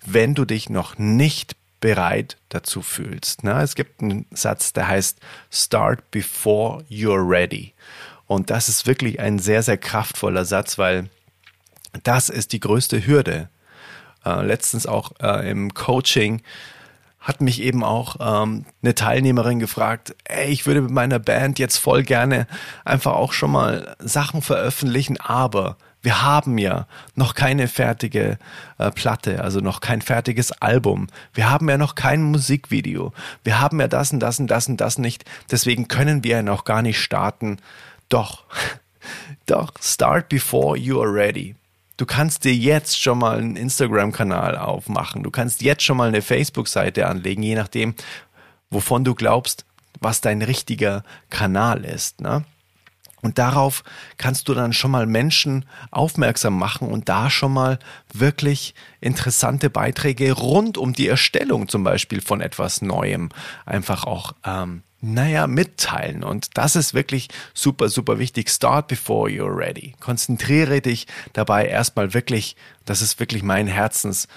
wenn 0.05 0.33
du 0.33 0.45
dich 0.45 0.69
noch 0.69 0.97
nicht 0.97 1.55
bereit 1.81 2.37
dazu 2.49 2.81
fühlst. 2.81 3.43
Ne? 3.43 3.61
Es 3.61 3.75
gibt 3.75 4.01
einen 4.01 4.25
Satz, 4.31 4.73
der 4.73 4.87
heißt 4.87 5.19
Start 5.51 6.11
before 6.11 6.83
you're 6.89 7.27
ready. 7.27 7.73
Und 8.27 8.49
das 8.49 8.69
ist 8.69 8.85
wirklich 8.85 9.19
ein 9.19 9.39
sehr, 9.39 9.63
sehr 9.63 9.77
kraftvoller 9.77 10.45
Satz, 10.45 10.77
weil 10.77 11.09
das 12.03 12.29
ist 12.29 12.53
die 12.53 12.59
größte 12.59 13.05
Hürde. 13.05 13.49
Äh, 14.25 14.45
letztens 14.45 14.85
auch 14.85 15.11
äh, 15.21 15.49
im 15.49 15.73
Coaching 15.73 16.41
hat 17.19 17.41
mich 17.41 17.61
eben 17.61 17.83
auch 17.83 18.15
ähm, 18.19 18.65
eine 18.81 18.95
Teilnehmerin 18.95 19.59
gefragt, 19.59 20.15
ey, 20.23 20.49
ich 20.49 20.65
würde 20.65 20.81
mit 20.81 20.91
meiner 20.91 21.19
Band 21.19 21.59
jetzt 21.59 21.77
voll 21.77 22.03
gerne 22.03 22.47
einfach 22.85 23.13
auch 23.13 23.33
schon 23.33 23.51
mal 23.51 23.95
Sachen 23.99 24.41
veröffentlichen, 24.41 25.19
aber 25.19 25.77
wir 26.01 26.21
haben 26.21 26.57
ja 26.57 26.87
noch 27.15 27.35
keine 27.35 27.67
fertige 27.67 28.37
äh, 28.77 28.89
Platte, 28.91 29.43
also 29.43 29.59
noch 29.59 29.81
kein 29.81 30.01
fertiges 30.01 30.53
Album. 30.53 31.07
Wir 31.33 31.49
haben 31.49 31.69
ja 31.69 31.77
noch 31.77 31.95
kein 31.95 32.23
Musikvideo. 32.23 33.11
Wir 33.43 33.59
haben 33.59 33.81
ja 33.81 33.89
das 33.89 34.13
und 34.13 34.21
das 34.21 34.39
und 34.39 34.47
das 34.47 34.67
und 34.69 34.79
das 34.79 34.97
nicht. 34.97 35.25
Deswegen 35.51 35.89
können 35.89 36.23
wir 36.23 36.37
ja 36.37 36.43
noch 36.43 36.63
gar 36.63 36.81
nicht 36.81 37.01
starten. 37.01 37.57
Doch, 38.07 38.45
doch, 39.45 39.73
start 39.81 40.29
before 40.29 40.77
you 40.77 41.01
are 41.01 41.13
ready. 41.13 41.55
Du 41.99 42.05
kannst 42.05 42.45
dir 42.45 42.55
jetzt 42.55 43.01
schon 43.01 43.17
mal 43.17 43.39
einen 43.39 43.57
Instagram-Kanal 43.57 44.57
aufmachen. 44.57 45.21
Du 45.21 45.31
kannst 45.31 45.61
jetzt 45.61 45.83
schon 45.83 45.97
mal 45.97 46.07
eine 46.07 46.21
Facebook-Seite 46.21 47.05
anlegen, 47.05 47.43
je 47.43 47.55
nachdem, 47.55 47.93
wovon 48.69 49.03
du 49.03 49.13
glaubst, 49.15 49.65
was 49.99 50.21
dein 50.21 50.41
richtiger 50.41 51.03
Kanal 51.29 51.83
ist. 51.83 52.21
Ne? 52.21 52.45
Und 53.21 53.37
darauf 53.37 53.83
kannst 54.15 54.47
du 54.47 54.53
dann 54.53 54.71
schon 54.71 54.91
mal 54.91 55.07
Menschen 55.07 55.65
aufmerksam 55.91 56.57
machen 56.57 56.87
und 56.87 57.09
da 57.09 57.29
schon 57.29 57.51
mal 57.51 57.79
wirklich 58.13 58.75
interessante 59.01 59.69
Beiträge 59.69 60.31
rund 60.31 60.77
um 60.77 60.93
die 60.93 61.09
Erstellung 61.09 61.67
zum 61.67 61.83
Beispiel 61.83 62.21
von 62.21 62.39
etwas 62.39 62.81
Neuem 62.81 63.27
einfach 63.65 64.05
auch 64.05 64.31
ähm, 64.45 64.83
naja, 65.01 65.47
mitteilen. 65.47 66.23
Und 66.23 66.57
das 66.57 66.75
ist 66.75 66.93
wirklich 66.93 67.29
super, 67.53 67.89
super 67.89 68.19
wichtig. 68.19 68.49
Start 68.49 68.87
before 68.87 69.29
you're 69.29 69.55
ready. 69.55 69.95
Konzentriere 69.99 70.81
dich 70.81 71.07
dabei 71.33 71.67
erstmal 71.67 72.13
wirklich, 72.13 72.55
das 72.85 73.01
ist 73.01 73.19
wirklich 73.19 73.43
mein 73.43 73.67
Herzens, 73.67 74.27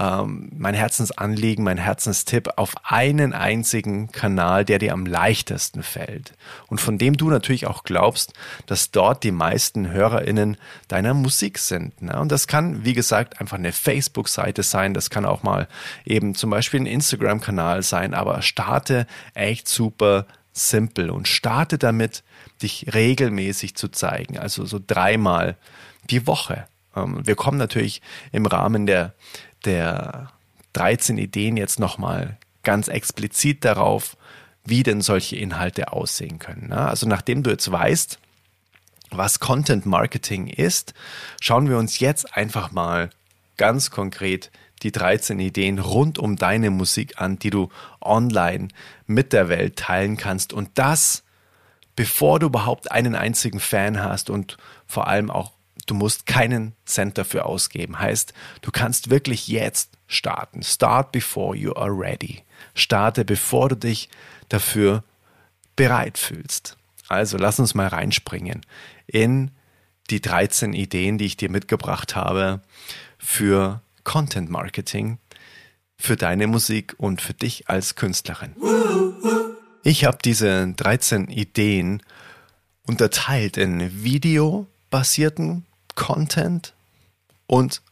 ähm, 0.00 0.48
mein 0.56 0.74
Herzensanliegen, 0.74 1.62
mein 1.62 1.76
Herzenstipp 1.76 2.48
auf 2.56 2.74
einen 2.84 3.34
einzigen 3.34 4.10
Kanal, 4.10 4.64
der 4.64 4.78
dir 4.78 4.94
am 4.94 5.04
leichtesten 5.04 5.82
fällt 5.82 6.32
und 6.68 6.80
von 6.80 6.96
dem 6.96 7.18
du 7.18 7.28
natürlich 7.28 7.66
auch 7.66 7.84
glaubst, 7.84 8.32
dass 8.64 8.90
dort 8.90 9.22
die 9.24 9.30
meisten 9.30 9.90
HörerInnen 9.90 10.56
deiner 10.88 11.12
Musik 11.12 11.58
sind. 11.58 12.00
Ne? 12.00 12.18
Und 12.18 12.32
das 12.32 12.46
kann, 12.46 12.84
wie 12.84 12.94
gesagt, 12.94 13.40
einfach 13.40 13.58
eine 13.58 13.72
Facebook-Seite 13.72 14.62
sein, 14.62 14.94
das 14.94 15.10
kann 15.10 15.26
auch 15.26 15.42
mal 15.42 15.68
eben 16.06 16.34
zum 16.34 16.48
Beispiel 16.48 16.80
ein 16.80 16.86
Instagram-Kanal 16.86 17.82
sein, 17.82 18.14
aber 18.14 18.40
starte 18.40 19.06
echt 19.34 19.68
super 19.68 20.26
simpel 20.52 21.10
und 21.10 21.28
starte 21.28 21.76
damit, 21.76 22.24
dich 22.62 22.86
regelmäßig 22.94 23.74
zu 23.74 23.88
zeigen, 23.88 24.38
also 24.38 24.64
so 24.64 24.80
dreimal 24.84 25.56
die 26.08 26.26
Woche. 26.26 26.66
Ähm, 26.96 27.26
wir 27.26 27.36
kommen 27.36 27.58
natürlich 27.58 28.02
im 28.32 28.46
Rahmen 28.46 28.86
der 28.86 29.14
der 29.64 30.32
13 30.72 31.18
Ideen 31.18 31.56
jetzt 31.56 31.80
nochmal 31.80 32.36
ganz 32.62 32.88
explizit 32.88 33.64
darauf, 33.64 34.16
wie 34.64 34.82
denn 34.82 35.00
solche 35.00 35.36
Inhalte 35.36 35.92
aussehen 35.92 36.38
können. 36.38 36.68
Ne? 36.68 36.78
Also 36.78 37.08
nachdem 37.08 37.42
du 37.42 37.50
jetzt 37.50 37.70
weißt, 37.70 38.18
was 39.10 39.40
Content 39.40 39.86
Marketing 39.86 40.46
ist, 40.46 40.94
schauen 41.40 41.68
wir 41.68 41.78
uns 41.78 41.98
jetzt 41.98 42.36
einfach 42.36 42.70
mal 42.70 43.10
ganz 43.56 43.90
konkret 43.90 44.50
die 44.82 44.92
13 44.92 45.38
Ideen 45.40 45.78
rund 45.78 46.18
um 46.18 46.36
deine 46.36 46.70
Musik 46.70 47.20
an, 47.20 47.38
die 47.38 47.50
du 47.50 47.68
online 48.00 48.68
mit 49.06 49.32
der 49.32 49.48
Welt 49.48 49.76
teilen 49.76 50.16
kannst. 50.16 50.52
Und 50.52 50.70
das, 50.74 51.22
bevor 51.96 52.38
du 52.38 52.46
überhaupt 52.46 52.90
einen 52.90 53.14
einzigen 53.14 53.60
Fan 53.60 54.02
hast 54.02 54.30
und 54.30 54.56
vor 54.86 55.08
allem 55.08 55.30
auch 55.30 55.52
Du 55.90 55.96
musst 55.96 56.24
keinen 56.24 56.76
Cent 56.86 57.18
dafür 57.18 57.46
ausgeben. 57.46 57.98
Heißt, 57.98 58.32
du 58.62 58.70
kannst 58.70 59.10
wirklich 59.10 59.48
jetzt 59.48 59.90
starten. 60.06 60.62
Start 60.62 61.10
before 61.10 61.56
you 61.56 61.74
are 61.74 61.90
ready. 61.90 62.44
Starte, 62.74 63.24
bevor 63.24 63.70
du 63.70 63.76
dich 63.76 64.08
dafür 64.48 65.02
bereit 65.74 66.16
fühlst. 66.16 66.76
Also 67.08 67.38
lass 67.38 67.58
uns 67.58 67.74
mal 67.74 67.88
reinspringen 67.88 68.60
in 69.08 69.50
die 70.10 70.20
13 70.20 70.74
Ideen, 70.74 71.18
die 71.18 71.24
ich 71.24 71.36
dir 71.36 71.50
mitgebracht 71.50 72.14
habe 72.14 72.60
für 73.18 73.82
Content 74.04 74.48
Marketing, 74.48 75.18
für 75.96 76.16
deine 76.16 76.46
Musik 76.46 76.94
und 76.98 77.20
für 77.20 77.34
dich 77.34 77.68
als 77.68 77.96
Künstlerin. 77.96 78.54
Ich 79.82 80.04
habe 80.04 80.18
diese 80.24 80.72
13 80.72 81.26
Ideen 81.26 82.00
unterteilt 82.86 83.56
in 83.56 84.04
videobasierten 84.04 85.66
Content 86.00 86.72
und 87.46 87.82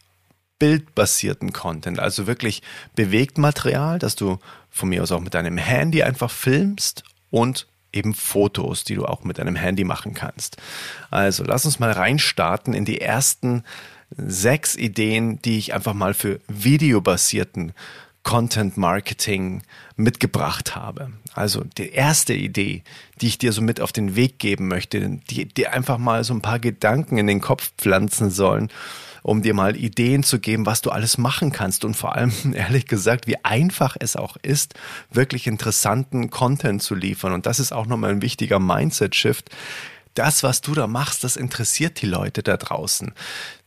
bildbasierten 0.58 1.52
Content, 1.52 2.00
also 2.00 2.26
wirklich 2.26 2.62
Bewegtmaterial, 2.96 3.98
dass 3.98 4.16
du 4.16 4.38
von 4.70 4.88
mir 4.88 5.02
aus 5.02 5.12
auch 5.12 5.20
mit 5.20 5.34
deinem 5.34 5.58
Handy 5.58 6.02
einfach 6.02 6.30
filmst 6.30 7.04
und 7.30 7.66
eben 7.92 8.14
Fotos, 8.14 8.84
die 8.84 8.94
du 8.94 9.04
auch 9.04 9.24
mit 9.24 9.38
deinem 9.38 9.56
Handy 9.56 9.84
machen 9.84 10.14
kannst. 10.14 10.56
Also 11.10 11.44
lass 11.44 11.66
uns 11.66 11.78
mal 11.78 11.92
reinstarten 11.92 12.72
in 12.72 12.86
die 12.86 13.00
ersten 13.00 13.62
sechs 14.16 14.74
Ideen, 14.74 15.40
die 15.42 15.58
ich 15.58 15.74
einfach 15.74 15.92
mal 15.92 16.14
für 16.14 16.40
videobasierten 16.48 17.74
Content 18.28 18.76
Marketing 18.76 19.62
mitgebracht 19.96 20.76
habe. 20.76 21.12
Also 21.32 21.64
die 21.78 21.92
erste 21.92 22.34
Idee, 22.34 22.82
die 23.22 23.28
ich 23.28 23.38
dir 23.38 23.54
so 23.54 23.62
mit 23.62 23.80
auf 23.80 23.90
den 23.90 24.16
Weg 24.16 24.38
geben 24.38 24.68
möchte, 24.68 25.00
die 25.30 25.46
dir 25.46 25.72
einfach 25.72 25.96
mal 25.96 26.22
so 26.24 26.34
ein 26.34 26.42
paar 26.42 26.58
Gedanken 26.58 27.16
in 27.16 27.26
den 27.26 27.40
Kopf 27.40 27.72
pflanzen 27.78 28.28
sollen, 28.28 28.68
um 29.22 29.40
dir 29.40 29.54
mal 29.54 29.76
Ideen 29.76 30.24
zu 30.24 30.40
geben, 30.40 30.66
was 30.66 30.82
du 30.82 30.90
alles 30.90 31.16
machen 31.16 31.52
kannst 31.52 31.86
und 31.86 31.94
vor 31.94 32.16
allem, 32.16 32.30
ehrlich 32.52 32.86
gesagt, 32.86 33.26
wie 33.26 33.42
einfach 33.46 33.96
es 33.98 34.14
auch 34.14 34.36
ist, 34.42 34.74
wirklich 35.10 35.46
interessanten 35.46 36.28
Content 36.28 36.82
zu 36.82 36.94
liefern. 36.94 37.32
Und 37.32 37.46
das 37.46 37.58
ist 37.58 37.72
auch 37.72 37.86
nochmal 37.86 38.10
ein 38.10 38.20
wichtiger 38.20 38.58
Mindset-Shift. 38.58 39.48
Das, 40.12 40.42
was 40.42 40.60
du 40.60 40.74
da 40.74 40.86
machst, 40.86 41.24
das 41.24 41.36
interessiert 41.36 42.02
die 42.02 42.06
Leute 42.06 42.42
da 42.42 42.58
draußen. 42.58 43.14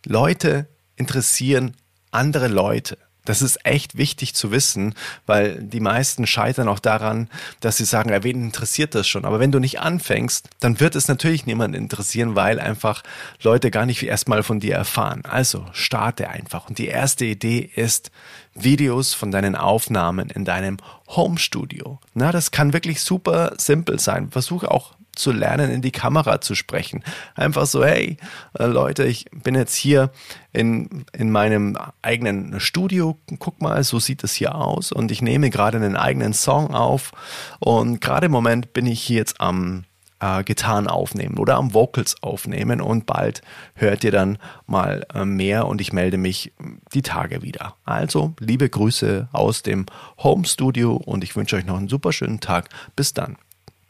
Leute 0.06 0.68
interessieren 0.98 1.76
andere 2.12 2.48
Leute. 2.48 3.00
Das 3.26 3.42
ist 3.42 3.66
echt 3.66 3.98
wichtig 3.98 4.34
zu 4.34 4.52
wissen, 4.52 4.96
weil 5.26 5.62
die 5.62 5.80
meisten 5.80 6.26
scheitern 6.26 6.68
auch 6.68 6.80
daran, 6.80 7.30
dass 7.60 7.78
sie 7.78 7.86
sagen, 7.86 8.10
ja, 8.10 8.24
wen 8.24 8.42
interessiert 8.44 8.96
das 8.96 9.08
schon? 9.08 9.26
Aber 9.26 9.40
wenn 9.40 9.52
du 9.52 9.60
nicht 9.60 9.80
anfängst, 9.80 10.50
dann 10.60 10.80
wird 10.80 10.96
es 10.96 11.08
natürlich 11.08 11.46
niemand 11.46 11.76
interessieren, 11.76 12.36
weil 12.36 12.60
einfach 12.60 13.04
Leute 13.44 13.70
gar 13.70 13.86
nicht 13.86 14.04
erstmal 14.04 14.44
von 14.44 14.60
dir 14.60 14.76
erfahren. 14.76 15.24
Also 15.24 15.66
starte 15.72 16.30
einfach. 16.30 16.68
Und 16.68 16.78
die 16.78 16.88
erste 16.88 17.26
Idee 17.26 17.70
ist 17.76 18.12
Videos 18.54 19.14
von 19.14 19.32
deinen 19.32 19.56
Aufnahmen 19.56 20.30
in 20.30 20.44
deinem 20.44 20.78
Home 21.08 21.38
Studio. 21.38 22.00
Na, 22.14 22.32
das 22.32 22.52
kann 22.52 22.74
wirklich 22.74 23.02
super 23.02 23.54
simpel 23.58 24.00
sein. 24.00 24.32
Versuche 24.32 24.72
auch 24.72 24.96
zu 25.16 25.32
lernen, 25.32 25.72
in 25.72 25.82
die 25.82 25.92
Kamera 25.92 26.42
zu 26.42 26.56
sprechen. 26.56 27.04
Einfach 27.36 27.66
so, 27.66 27.84
hey 27.84 28.18
äh, 28.58 28.66
Leute, 28.66 29.04
ich 29.04 29.26
bin 29.44 29.56
jetzt 29.56 29.76
hier 29.76 30.12
in, 30.54 31.06
in 31.14 31.32
meinem 31.32 31.78
eigenen 32.02 32.60
Studio, 32.60 33.18
guck 33.40 33.62
mal, 33.62 33.84
so 33.84 34.00
sieht 34.00 34.24
es 34.24 34.34
hier 34.34 34.56
aus 34.56 34.92
und 34.92 35.12
ich 35.12 35.22
nehme 35.22 35.50
gerade 35.50 35.78
einen 35.78 35.96
eigenen 35.96 36.34
Song 36.34 36.74
auf 36.74 37.12
und 37.60 38.02
gerade 38.02 38.28
im 38.28 38.32
Moment 38.32 38.74
bin 38.74 38.86
ich 38.86 39.02
hier 39.02 39.18
jetzt 39.18 39.40
am 39.42 39.84
äh, 40.22 40.44
Gitarren 40.44 40.88
aufnehmen 40.88 41.38
oder 41.38 41.58
am 41.58 41.74
Vocals 41.74 42.16
aufnehmen 42.22 42.80
und 42.80 43.06
bald 43.06 43.42
hört 43.76 44.04
ihr 44.04 44.12
dann 44.12 44.38
mal 44.68 45.06
äh, 45.14 45.26
mehr 45.26 45.68
und 45.68 45.82
ich 45.82 45.92
melde 45.92 46.18
mich 46.18 46.54
die 46.94 47.02
Tage 47.02 47.42
wieder. 47.42 47.76
Also 47.84 48.34
liebe 48.40 48.70
Grüße 48.70 49.28
aus 49.32 49.64
dem 49.64 49.86
Home 50.20 50.46
Studio 50.46 50.96
und 50.96 51.24
ich 51.24 51.36
wünsche 51.36 51.56
euch 51.56 51.66
noch 51.66 51.78
einen 51.78 51.90
super 51.90 52.14
schönen 52.14 52.40
Tag. 52.40 52.70
Bis 52.96 53.14
dann. 53.14 53.38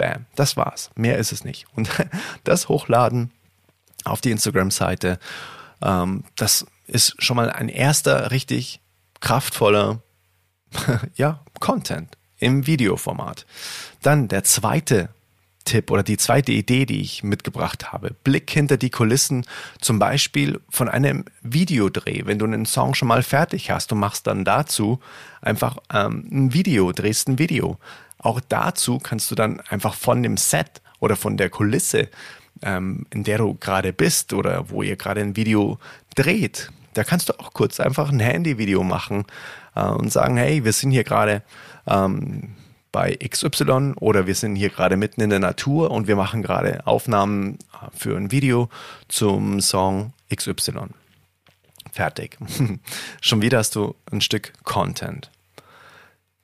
Bam, 0.02 0.26
das 0.36 0.58
war's. 0.58 0.90
Mehr 0.96 1.20
ist 1.20 1.32
es 1.32 1.44
nicht. 1.44 1.68
Und 1.76 1.88
das 2.44 2.70
Hochladen 2.70 3.30
auf 4.04 4.20
die 4.20 4.32
Instagram-Seite, 4.32 5.20
ähm, 5.84 6.24
das 6.36 6.66
ist 6.88 7.22
schon 7.24 7.36
mal 7.36 7.52
ein 7.52 7.70
erster 7.70 8.32
richtig 8.32 8.80
kraftvoller 9.20 10.02
ja, 11.16 11.42
Content 11.60 12.18
im 12.40 12.66
Videoformat. 12.66 13.46
Dann 14.02 14.28
der 14.28 14.44
zweite 14.44 15.10
Tipp 15.66 15.92
oder 15.92 16.02
die 16.02 16.18
zweite 16.18 16.52
Idee, 16.52 16.88
die 16.88 17.02
ich 17.02 17.22
mitgebracht 17.22 17.92
habe. 17.92 18.16
Blick 18.24 18.50
hinter 18.50 18.78
die 18.78 18.90
Kulissen, 18.90 19.46
zum 19.80 20.00
Beispiel 20.00 20.60
von 20.68 20.90
einem 20.90 21.26
Videodreh. 21.44 22.24
Wenn 22.26 22.40
du 22.40 22.46
einen 22.46 22.66
Song 22.66 22.96
schon 22.96 23.08
mal 23.08 23.22
fertig 23.22 23.70
hast 23.70 23.92
und 23.92 24.00
machst 24.00 24.26
dann 24.26 24.46
dazu 24.46 25.00
einfach 25.44 25.78
ähm, 25.94 26.28
ein 26.32 26.54
Video, 26.56 26.92
drehst 26.92 27.28
ein 27.28 27.38
Video. 27.38 27.78
Auch 28.22 28.40
dazu 28.40 29.00
kannst 29.00 29.32
du 29.32 29.36
dann 29.36 29.60
einfach 29.62 29.96
von 29.96 30.24
dem 30.24 30.38
Set 30.38 30.82
oder 31.00 31.16
von 31.16 31.38
der 31.38 31.50
Kulisse, 31.50 32.10
ähm, 32.62 33.06
in 33.10 33.24
der 33.24 33.40
du 33.40 33.56
gerade 33.56 33.94
bist 33.94 34.34
oder 34.34 34.70
wo 34.70 34.84
ihr 34.84 34.96
gerade 34.96 35.22
ein 35.22 35.36
Video 35.36 35.80
dreht, 36.16 36.72
da 36.94 37.04
kannst 37.04 37.30
du 37.30 37.40
auch 37.40 37.54
kurz 37.54 37.80
einfach 37.80 38.12
ein 38.12 38.20
Handyvideo 38.20 38.84
machen 38.84 39.26
äh, 39.76 39.84
und 39.84 40.12
sagen, 40.12 40.38
hey, 40.38 40.64
wir 40.64 40.74
sind 40.74 40.92
hier 40.92 41.04
gerade 41.04 41.42
ähm, 41.88 42.56
bei 42.92 43.16
XY 43.16 43.94
oder 43.96 44.28
wir 44.28 44.36
sind 44.36 44.56
hier 44.56 44.70
gerade 44.70 44.98
mitten 44.98 45.22
in 45.22 45.30
der 45.30 45.40
Natur 45.40 45.92
und 45.92 46.08
wir 46.08 46.16
machen 46.16 46.42
gerade 46.42 46.86
Aufnahmen 46.86 47.56
äh, 47.74 47.88
für 47.94 48.18
ein 48.18 48.32
Video 48.32 48.70
zum 49.08 49.62
Song 49.62 50.14
XY. 50.34 50.88
Fertig. 51.92 52.38
Schon 53.22 53.42
wieder 53.42 53.60
hast 53.60 53.76
du 53.76 53.96
ein 54.12 54.22
Stück 54.22 54.54
Content. 54.64 55.32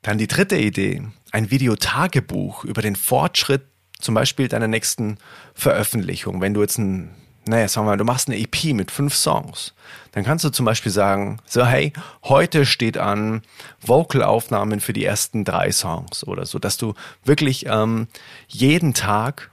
Dann 0.02 0.18
die 0.18 0.26
dritte 0.26 0.56
Idee, 0.56 1.02
ein 1.32 1.50
Videotagebuch 1.50 2.64
über 2.64 2.82
den 2.82 2.96
Fortschritt 2.96 3.62
zum 4.00 4.14
Beispiel 4.14 4.48
deiner 4.48 4.68
nächsten 4.68 5.18
Veröffentlichung. 5.54 6.40
Wenn 6.40 6.54
du 6.54 6.60
jetzt 6.62 6.78
ein 6.78 7.14
naja, 7.48 7.66
sagen 7.66 7.86
wir 7.86 7.92
mal, 7.92 7.96
du 7.96 8.04
machst 8.04 8.28
eine 8.28 8.38
EP 8.38 8.74
mit 8.74 8.90
fünf 8.90 9.14
Songs, 9.14 9.74
dann 10.12 10.24
kannst 10.24 10.44
du 10.44 10.50
zum 10.50 10.66
Beispiel 10.66 10.92
sagen, 10.92 11.38
so 11.46 11.64
hey, 11.64 11.92
heute 12.24 12.66
steht 12.66 12.98
an 12.98 13.42
Vocalaufnahmen 13.80 14.80
für 14.80 14.92
die 14.92 15.04
ersten 15.04 15.44
drei 15.44 15.72
Songs 15.72 16.26
oder 16.26 16.46
so, 16.46 16.58
dass 16.58 16.76
du 16.76 16.94
wirklich 17.24 17.66
ähm, 17.66 18.08
jeden 18.48 18.94
Tag 18.94 19.50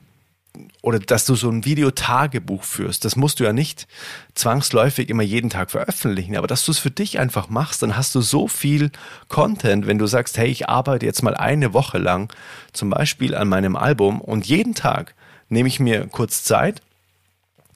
oder 0.82 1.00
dass 1.00 1.26
du 1.26 1.36
so 1.36 1.50
ein 1.50 1.66
Videotagebuch 1.66 2.64
führst. 2.64 3.06
Das 3.06 3.16
musst 3.16 3.40
du 3.40 3.44
ja 3.44 3.54
nicht 3.54 3.88
zwangsläufig 4.34 5.10
immer 5.10 5.24
jeden 5.24 5.50
Tag 5.50 5.72
veröffentlichen, 5.72 6.36
aber 6.38 6.48
dass 6.48 6.66
du 6.66 6.72
es 6.72 6.80
für 6.80 6.92
dich 6.92 7.20
einfach 7.20 7.50
machst, 7.50 7.82
dann 7.82 7.98
hast 7.98 8.16
du 8.16 8.22
so 8.22 8.48
viel 8.48 8.92
Content, 9.28 9.88
wenn 9.88 9.98
du 9.98 10.08
sagst, 10.08 10.38
hey, 10.38 10.48
ich 10.48 10.70
arbeite 10.70 11.06
jetzt 11.06 11.24
mal 11.24 11.36
eine 11.36 11.74
Woche 11.74 11.98
lang 11.98 12.32
zum 12.74 12.90
Beispiel 12.90 13.36
an 13.36 13.48
meinem 13.48 13.76
Album 13.76 14.22
und 14.22 14.46
jeden 14.46 14.76
Tag 14.76 15.16
nehme 15.50 15.68
ich 15.68 15.80
mir 15.80 16.08
kurz 16.08 16.44
Zeit 16.44 16.82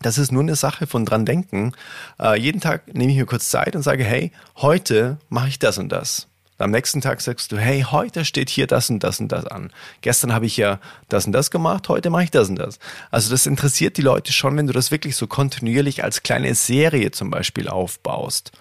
das 0.02 0.18
ist 0.18 0.32
nur 0.32 0.42
eine 0.42 0.56
Sache 0.56 0.88
von 0.88 1.06
dran 1.06 1.26
denken. 1.26 1.74
Äh, 2.20 2.40
jeden 2.40 2.62
Tag 2.62 2.94
nehme 2.94 3.12
ich 3.12 3.18
mir 3.18 3.26
kurz 3.26 3.50
Zeit 3.50 3.76
und 3.76 3.84
sage, 3.84 4.04
hey, 4.04 4.32
heute 4.58 5.18
mache 5.28 5.50
ich 5.50 5.60
das 5.60 5.78
und 5.78 5.90
das. 5.90 6.29
Am 6.60 6.72
nächsten 6.72 7.00
Tag 7.00 7.22
sagst 7.22 7.52
du, 7.52 7.58
hey, 7.58 7.86
heute 7.90 8.26
steht 8.26 8.50
hier 8.50 8.68
das 8.68 8.90
und 8.90 9.04
das 9.04 9.22
und 9.22 9.32
das 9.32 9.46
an. 9.46 9.72
Gestern 10.02 10.34
habe 10.34 10.46
ich 10.46 10.58
ja 10.58 10.80
das 11.08 11.26
und 11.26 11.32
das 11.32 11.52
gemacht, 11.52 11.88
heute 11.88 12.10
mache 12.10 12.26
ich 12.26 12.32
das 12.32 12.50
und 12.50 12.58
das. 12.58 12.80
Also 13.12 13.32
das 13.32 13.46
interessiert 13.46 13.98
die 13.98 14.02
Leute 14.02 14.34
schon, 14.34 14.58
wenn 14.58 14.68
du 14.68 14.74
das 14.74 14.92
wirklich 14.92 15.16
so 15.16 15.26
kontinuierlich 15.26 16.04
als 16.04 16.22
kleine 16.22 16.54
Serie 16.56 17.12
zum 17.12 17.30
Beispiel 17.30 17.70
aufbaust. 17.70 18.52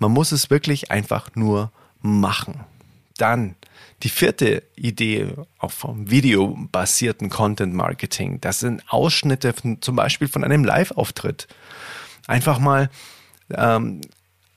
Man 0.00 0.10
muss 0.10 0.32
es 0.32 0.50
wirklich 0.50 0.90
einfach 0.90 1.30
nur 1.36 1.70
machen. 2.02 2.60
Dann 3.18 3.54
die 4.02 4.08
vierte 4.08 4.64
Idee 4.74 5.28
auch 5.58 5.70
vom 5.70 6.10
videobasierten 6.10 7.30
Content 7.30 7.72
Marketing, 7.72 8.40
das 8.40 8.58
sind 8.58 8.82
Ausschnitte 8.88 9.52
von, 9.52 9.80
zum 9.80 9.94
Beispiel 9.94 10.26
von 10.26 10.42
einem 10.42 10.64
Live-Auftritt. 10.64 11.46
Einfach 12.26 12.58
mal 12.58 12.90
ähm, 13.50 14.00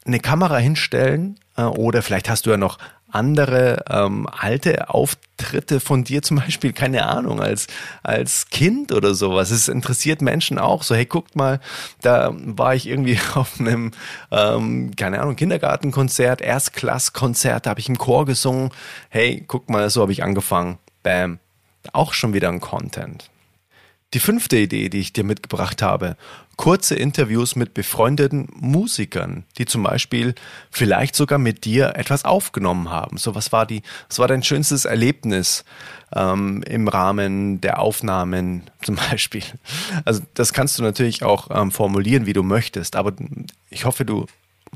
eine 0.07 0.19
Kamera 0.19 0.57
hinstellen 0.57 1.39
äh, 1.57 1.63
oder 1.63 2.01
vielleicht 2.01 2.29
hast 2.29 2.45
du 2.45 2.51
ja 2.51 2.57
noch 2.57 2.77
andere 3.09 3.85
ähm, 3.89 4.27
alte 4.29 4.89
Auftritte 4.89 5.79
von 5.79 6.03
dir 6.03 6.21
zum 6.21 6.37
Beispiel, 6.37 6.73
keine 6.73 7.07
Ahnung, 7.07 7.41
als, 7.41 7.67
als 8.03 8.49
Kind 8.49 8.91
oder 8.91 9.13
sowas. 9.13 9.49
Es 9.49 9.67
interessiert 9.67 10.21
Menschen 10.21 10.59
auch 10.59 10.83
so, 10.83 10.93
hey, 10.93 11.05
guckt 11.05 11.35
mal, 11.35 11.59
da 12.01 12.33
war 12.33 12.75
ich 12.75 12.87
irgendwie 12.87 13.19
auf 13.35 13.59
einem, 13.59 13.91
ähm, 14.31 14.91
keine 14.95 15.21
Ahnung, 15.21 15.35
Kindergartenkonzert, 15.35 16.41
Erstklasskonzert, 16.41 17.65
da 17.65 17.69
habe 17.71 17.79
ich 17.79 17.89
im 17.89 17.97
Chor 17.97 18.25
gesungen. 18.25 18.71
Hey, 19.09 19.43
guck 19.47 19.69
mal, 19.69 19.89
so 19.89 20.01
habe 20.01 20.11
ich 20.11 20.23
angefangen. 20.23 20.77
Bam. 21.03 21.39
Auch 21.93 22.13
schon 22.13 22.33
wieder 22.33 22.49
ein 22.49 22.59
Content. 22.59 23.29
Die 24.13 24.19
fünfte 24.19 24.57
Idee, 24.57 24.87
die 24.87 24.99
ich 24.99 25.11
dir 25.11 25.25
mitgebracht 25.25 25.81
habe, 25.81 26.15
kurze 26.55 26.95
Interviews 26.95 27.57
mit 27.57 27.73
befreundeten 27.73 28.47
Musikern, 28.53 29.43
die 29.57 29.65
zum 29.65 29.83
Beispiel 29.83 30.33
vielleicht 30.71 31.13
sogar 31.13 31.39
mit 31.39 31.65
dir 31.65 31.93
etwas 31.95 32.23
aufgenommen 32.23 32.89
haben. 32.89 33.17
So, 33.17 33.35
was 33.35 33.51
war 33.51 33.65
die, 33.65 33.83
was 34.07 34.19
war 34.19 34.29
dein 34.29 34.43
schönstes 34.43 34.85
Erlebnis 34.85 35.65
ähm, 36.15 36.63
im 36.63 36.87
Rahmen 36.87 37.59
der 37.59 37.79
Aufnahmen 37.79 38.63
zum 38.81 38.95
Beispiel? 38.95 39.43
Also 40.05 40.21
das 40.33 40.53
kannst 40.53 40.79
du 40.79 40.83
natürlich 40.83 41.23
auch 41.23 41.49
ähm, 41.51 41.71
formulieren, 41.71 42.25
wie 42.25 42.33
du 42.33 42.43
möchtest, 42.43 42.95
aber 42.95 43.11
ich 43.69 43.83
hoffe, 43.83 44.05
du 44.05 44.25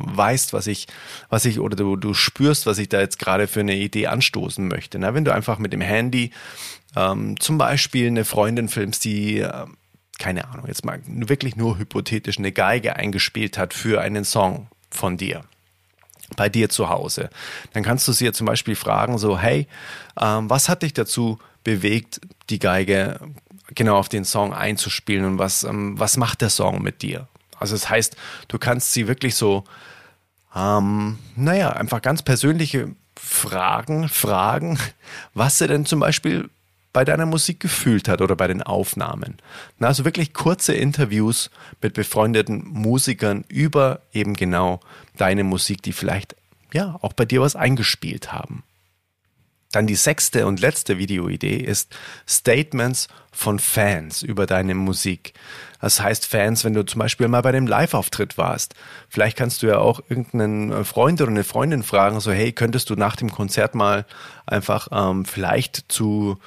weißt, 0.05 0.53
was 0.53 0.67
ich, 0.67 0.87
was 1.29 1.45
ich, 1.45 1.59
oder 1.59 1.75
du, 1.75 1.95
du 1.95 2.13
spürst, 2.13 2.65
was 2.65 2.77
ich 2.77 2.89
da 2.89 2.99
jetzt 2.99 3.19
gerade 3.19 3.47
für 3.47 3.61
eine 3.61 3.75
Idee 3.75 4.07
anstoßen 4.07 4.67
möchte. 4.67 4.99
Na, 4.99 5.13
wenn 5.13 5.25
du 5.25 5.33
einfach 5.33 5.57
mit 5.59 5.73
dem 5.73 5.81
Handy 5.81 6.31
ähm, 6.95 7.39
zum 7.39 7.57
Beispiel 7.57 8.07
eine 8.07 8.25
Freundin 8.25 8.67
filmst, 8.67 9.05
die, 9.05 9.39
äh, 9.39 9.65
keine 10.19 10.47
Ahnung, 10.49 10.67
jetzt 10.67 10.85
mal 10.85 11.01
wirklich 11.05 11.55
nur 11.55 11.77
hypothetisch 11.77 12.37
eine 12.37 12.51
Geige 12.51 12.95
eingespielt 12.95 13.57
hat 13.57 13.73
für 13.73 14.01
einen 14.01 14.25
Song 14.25 14.67
von 14.89 15.17
dir 15.17 15.43
bei 16.35 16.49
dir 16.49 16.69
zu 16.69 16.89
Hause. 16.89 17.29
Dann 17.73 17.83
kannst 17.83 18.07
du 18.07 18.11
sie 18.11 18.25
ja 18.25 18.33
zum 18.33 18.47
Beispiel 18.47 18.75
fragen, 18.75 19.17
so, 19.17 19.37
hey, 19.37 19.67
ähm, 20.19 20.49
was 20.49 20.69
hat 20.69 20.83
dich 20.83 20.93
dazu 20.93 21.39
bewegt, 21.63 22.21
die 22.49 22.59
Geige 22.59 23.19
genau 23.73 23.97
auf 23.97 24.09
den 24.09 24.25
Song 24.25 24.53
einzuspielen 24.53 25.25
und 25.25 25.39
was, 25.39 25.63
ähm, 25.63 25.99
was 25.99 26.17
macht 26.17 26.41
der 26.41 26.49
Song 26.49 26.81
mit 26.81 27.01
dir? 27.01 27.27
Also 27.59 27.75
das 27.75 27.89
heißt, 27.89 28.15
du 28.47 28.57
kannst 28.57 28.93
sie 28.93 29.07
wirklich 29.07 29.35
so, 29.35 29.63
ähm, 30.55 31.17
naja, 31.35 31.71
einfach 31.71 32.01
ganz 32.01 32.21
persönliche 32.21 32.95
Fragen 33.17 34.09
fragen, 34.09 34.77
was 35.33 35.57
sie 35.57 35.67
denn 35.67 35.85
zum 35.85 35.99
Beispiel 35.99 36.49
bei 36.93 37.05
deiner 37.05 37.25
Musik 37.25 37.59
gefühlt 37.59 38.07
hat 38.07 38.21
oder 38.21 38.35
bei 38.35 38.47
den 38.47 38.61
Aufnahmen. 38.61 39.37
Na, 39.79 39.87
also 39.87 40.03
wirklich 40.03 40.33
kurze 40.33 40.73
Interviews 40.73 41.49
mit 41.81 41.93
befreundeten 41.93 42.67
Musikern 42.67 43.45
über 43.47 44.01
eben 44.11 44.33
genau 44.33 44.81
deine 45.17 45.43
Musik, 45.43 45.81
die 45.83 45.93
vielleicht 45.93 46.35
ja 46.73 46.97
auch 47.01 47.13
bei 47.13 47.25
dir 47.25 47.41
was 47.41 47.55
eingespielt 47.55 48.33
haben. 48.33 48.63
Dann 49.71 49.87
die 49.87 49.95
sechste 49.95 50.45
und 50.47 50.59
letzte 50.59 50.97
Videoidee 50.97 51.57
ist 51.57 51.95
Statements 52.27 53.07
von 53.31 53.59
Fans 53.59 54.21
über 54.21 54.45
deine 54.45 54.75
Musik. 54.75 55.33
Das 55.79 56.01
heißt 56.01 56.25
Fans, 56.25 56.63
wenn 56.63 56.73
du 56.73 56.85
zum 56.85 56.99
Beispiel 56.99 57.27
mal 57.27 57.41
bei 57.41 57.51
dem 57.51 57.65
Live-Auftritt 57.65 58.37
warst. 58.37 58.75
Vielleicht 59.09 59.37
kannst 59.37 59.63
du 59.63 59.67
ja 59.67 59.79
auch 59.79 60.01
irgendeinen 60.09 60.85
Freund 60.85 61.21
oder 61.21 61.31
eine 61.31 61.43
Freundin 61.43 61.83
fragen, 61.83 62.19
so 62.19 62.31
hey, 62.31 62.51
könntest 62.51 62.89
du 62.89 62.95
nach 62.95 63.15
dem 63.15 63.31
Konzert 63.31 63.73
mal 63.73 64.05
einfach 64.45 64.89
ähm, 64.91 65.25
vielleicht 65.25 65.85
zu 65.87 66.37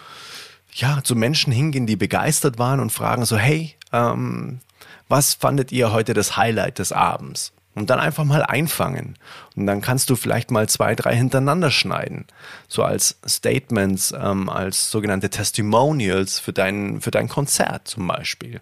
ja, 0.75 1.01
zu 1.05 1.15
Menschen 1.15 1.53
hingehen, 1.53 1.87
die 1.87 1.97
begeistert 1.97 2.59
waren 2.59 2.81
und 2.81 2.91
fragen 2.91 3.25
so, 3.25 3.37
hey, 3.37 3.75
ähm, 3.93 4.61
was 5.09 5.35
fandet 5.35 5.71
ihr 5.73 5.93
heute 5.93 6.15
das 6.15 6.37
Highlight 6.37 6.79
des 6.79 6.91
Abends? 6.93 7.53
Und 7.75 7.91
dann 7.91 7.99
einfach 7.99 8.25
mal 8.25 8.43
einfangen. 8.43 9.17
Und 9.57 9.67
dann 9.67 9.81
kannst 9.81 10.09
du 10.09 10.17
vielleicht 10.17 10.51
mal 10.53 10.69
zwei, 10.69 10.95
drei 10.95 11.17
hintereinander 11.17 11.73
schneiden. 11.73 12.27
So 12.69 12.85
als 12.85 13.19
Statements, 13.27 14.15
ähm, 14.17 14.49
als 14.49 14.91
sogenannte 14.91 15.29
Testimonials 15.29 16.39
für 16.39 16.53
dein, 16.53 17.01
für 17.01 17.11
dein 17.11 17.29
Konzert 17.29 17.89
zum 17.89 18.07
Beispiel. 18.07 18.61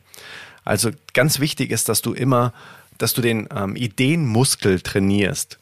Also 0.64 0.90
ganz 1.12 1.40
wichtig 1.40 1.70
ist, 1.70 1.88
dass 1.90 2.01
du 2.01 2.14
immer, 2.14 2.55
dass 2.96 3.12
du 3.12 3.20
den 3.20 3.48
ähm, 3.55 3.77
Ideenmuskel 3.77 4.81
trainierst. 4.81 5.59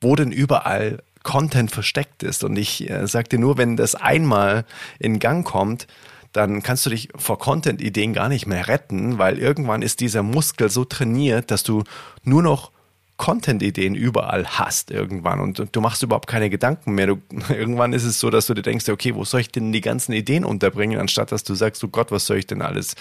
Wo 0.00 0.16
denn 0.16 0.32
überall 0.32 1.02
Content 1.24 1.72
versteckt 1.72 2.22
ist. 2.22 2.44
Und 2.44 2.56
ich 2.56 2.88
äh, 2.88 3.08
sag 3.08 3.28
dir 3.28 3.40
nur, 3.40 3.58
wenn 3.58 3.76
das 3.76 3.96
einmal 3.96 4.64
in 5.00 5.18
Gang 5.18 5.44
kommt, 5.44 5.88
dann 6.32 6.62
kannst 6.62 6.84
du 6.84 6.90
dich 6.90 7.08
vor 7.16 7.38
Content-Ideen 7.38 8.12
gar 8.12 8.28
nicht 8.28 8.46
mehr 8.46 8.68
retten, 8.68 9.18
weil 9.18 9.38
irgendwann 9.38 9.82
ist 9.82 10.00
dieser 10.00 10.22
Muskel 10.22 10.68
so 10.68 10.84
trainiert, 10.84 11.50
dass 11.50 11.62
du 11.62 11.84
nur 12.24 12.42
noch 12.42 12.70
Content-Ideen 13.16 13.94
überall 13.94 14.44
hast 14.46 14.90
irgendwann 14.90 15.40
und 15.40 15.68
du 15.70 15.80
machst 15.80 16.02
überhaupt 16.02 16.26
keine 16.26 16.50
Gedanken 16.50 16.94
mehr. 16.94 17.06
Du, 17.06 17.22
irgendwann 17.48 17.92
ist 17.92 18.04
es 18.04 18.18
so, 18.18 18.28
dass 18.28 18.46
du 18.46 18.54
dir 18.54 18.62
denkst, 18.62 18.88
okay, 18.88 19.14
wo 19.14 19.24
soll 19.24 19.40
ich 19.40 19.50
denn 19.50 19.72
die 19.72 19.80
ganzen 19.80 20.12
Ideen 20.12 20.44
unterbringen, 20.44 20.98
anstatt 20.98 21.30
dass 21.30 21.44
du 21.44 21.54
sagst, 21.54 21.82
oh 21.84 21.88
Gott, 21.88 22.10
was 22.10 22.26
soll 22.26 22.38
ich 22.38 22.46
denn 22.46 22.60
alles 22.60 22.96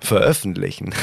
veröffentlichen? 0.00 0.94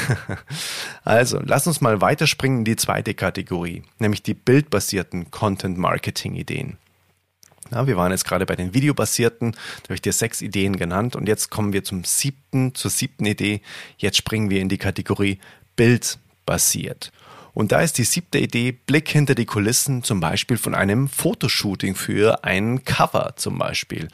also, 1.05 1.39
lass 1.43 1.67
uns 1.67 1.79
mal 1.79 2.01
weiterspringen 2.01 2.59
in 2.59 2.65
die 2.65 2.75
zweite 2.75 3.13
Kategorie, 3.13 3.83
nämlich 3.97 4.23
die 4.23 4.33
bildbasierten 4.33 5.31
Content-Marketing-Ideen. 5.31 6.77
Ja, 7.71 7.87
wir 7.87 7.97
waren 7.97 8.11
jetzt 8.11 8.25
gerade 8.25 8.45
bei 8.45 8.55
den 8.55 8.73
videobasierten, 8.73 9.51
da 9.51 9.83
habe 9.85 9.95
ich 9.95 10.01
dir 10.01 10.13
sechs 10.13 10.41
Ideen 10.41 10.75
genannt 10.75 11.15
und 11.15 11.27
jetzt 11.27 11.49
kommen 11.49 11.71
wir 11.71 11.83
zum 11.83 12.03
siebten, 12.03 12.73
zur 12.73 12.91
siebten 12.91 13.25
Idee. 13.25 13.61
Jetzt 13.97 14.17
springen 14.17 14.49
wir 14.49 14.59
in 14.59 14.69
die 14.69 14.79
Kategorie 14.79 15.39
bildbasiert. 15.75 17.11
Und 17.59 17.73
da 17.73 17.81
ist 17.81 17.97
die 17.97 18.05
siebte 18.05 18.39
Idee, 18.39 18.71
Blick 18.71 19.09
hinter 19.09 19.35
die 19.35 19.45
Kulissen, 19.45 20.01
zum 20.01 20.21
Beispiel 20.21 20.55
von 20.55 20.73
einem 20.73 21.09
Fotoshooting 21.09 21.93
für 21.93 22.45
ein 22.45 22.85
Cover 22.85 23.33
zum 23.35 23.57
Beispiel, 23.57 24.07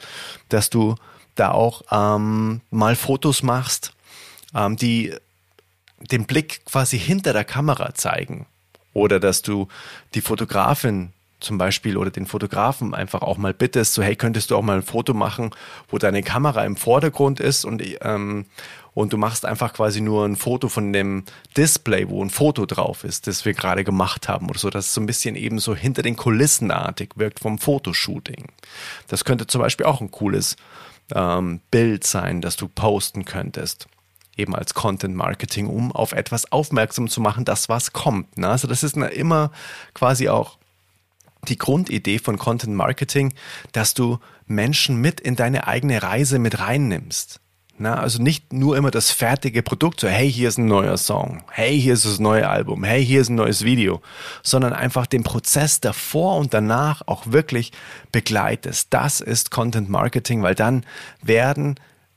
dass 0.48 0.68
du 0.68 0.96
da 1.36 1.52
auch 1.52 1.82
ähm, 1.92 2.60
mal 2.70 2.96
Fotos 2.96 3.44
machst, 3.44 3.92
ähm, 4.52 4.74
die 4.74 5.14
den 6.10 6.24
Blick 6.26 6.64
quasi 6.64 6.98
hinter 6.98 7.32
der 7.32 7.44
Kamera 7.44 7.94
zeigen. 7.94 8.46
Oder 8.94 9.20
dass 9.20 9.42
du 9.42 9.68
die 10.14 10.22
Fotografin 10.22 11.12
zum 11.40 11.58
Beispiel 11.58 11.96
oder 11.96 12.10
den 12.10 12.26
Fotografen 12.26 12.94
einfach 12.94 13.22
auch 13.22 13.36
mal 13.36 13.52
bittest, 13.52 13.94
so 13.94 14.02
hey, 14.02 14.16
könntest 14.16 14.50
du 14.50 14.56
auch 14.56 14.62
mal 14.62 14.76
ein 14.76 14.82
Foto 14.82 15.14
machen, 15.14 15.50
wo 15.88 15.98
deine 15.98 16.22
Kamera 16.22 16.64
im 16.64 16.76
Vordergrund 16.76 17.40
ist 17.40 17.64
und, 17.64 17.82
ähm, 18.00 18.46
und 18.94 19.12
du 19.12 19.18
machst 19.18 19.44
einfach 19.44 19.74
quasi 19.74 20.00
nur 20.00 20.24
ein 20.24 20.36
Foto 20.36 20.68
von 20.68 20.92
dem 20.92 21.24
Display, 21.56 22.08
wo 22.08 22.24
ein 22.24 22.30
Foto 22.30 22.64
drauf 22.64 23.04
ist, 23.04 23.26
das 23.26 23.44
wir 23.44 23.52
gerade 23.52 23.84
gemacht 23.84 24.28
haben 24.28 24.48
oder 24.48 24.58
so, 24.58 24.70
dass 24.70 24.86
es 24.86 24.94
so 24.94 25.00
ein 25.00 25.06
bisschen 25.06 25.36
eben 25.36 25.58
so 25.58 25.74
hinter 25.74 26.02
den 26.02 26.16
Kulissenartig 26.16 27.10
wirkt 27.16 27.40
vom 27.40 27.58
Fotoshooting. 27.58 28.46
Das 29.08 29.24
könnte 29.24 29.46
zum 29.46 29.60
Beispiel 29.60 29.86
auch 29.86 30.00
ein 30.00 30.10
cooles 30.10 30.56
ähm, 31.14 31.60
Bild 31.70 32.04
sein, 32.04 32.40
das 32.40 32.56
du 32.56 32.68
posten 32.68 33.24
könntest 33.26 33.86
eben 34.36 34.54
als 34.54 34.74
Content 34.74 35.14
Marketing, 35.14 35.66
um 35.66 35.92
auf 35.92 36.12
etwas 36.12 36.52
aufmerksam 36.52 37.08
zu 37.08 37.20
machen, 37.20 37.44
das 37.44 37.68
was 37.68 37.92
kommt. 37.92 38.36
Ne? 38.38 38.48
Also 38.48 38.68
das 38.68 38.82
ist 38.82 38.96
immer 38.96 39.50
quasi 39.94 40.28
auch 40.28 40.58
die 41.48 41.58
Grundidee 41.58 42.18
von 42.18 42.38
Content 42.38 42.74
Marketing, 42.74 43.34
dass 43.72 43.94
du 43.94 44.18
Menschen 44.46 45.00
mit 45.00 45.20
in 45.20 45.36
deine 45.36 45.66
eigene 45.66 46.02
Reise 46.02 46.38
mit 46.38 46.58
reinnimmst. 46.58 47.40
Na, 47.78 47.98
also 47.98 48.22
nicht 48.22 48.54
nur 48.54 48.74
immer 48.78 48.90
das 48.90 49.10
fertige 49.10 49.62
Produkt, 49.62 50.00
so 50.00 50.08
hey, 50.08 50.32
hier 50.32 50.48
ist 50.48 50.56
ein 50.56 50.64
neuer 50.64 50.96
Song, 50.96 51.44
hey, 51.50 51.78
hier 51.78 51.92
ist 51.92 52.06
das 52.06 52.18
neue 52.18 52.48
Album, 52.48 52.84
hey, 52.84 53.04
hier 53.04 53.20
ist 53.20 53.28
ein 53.28 53.34
neues 53.34 53.64
Video, 53.64 54.00
sondern 54.42 54.72
einfach 54.72 55.04
den 55.06 55.24
Prozess 55.24 55.80
davor 55.80 56.38
und 56.38 56.54
danach 56.54 57.02
auch 57.04 57.24
wirklich 57.26 57.72
begleitest. 58.12 58.88
Das 58.94 59.20
ist 59.20 59.50
Content 59.50 59.90
Marketing, 59.90 60.42
weil 60.42 60.54
dann 60.54 60.86
werden 61.22 61.74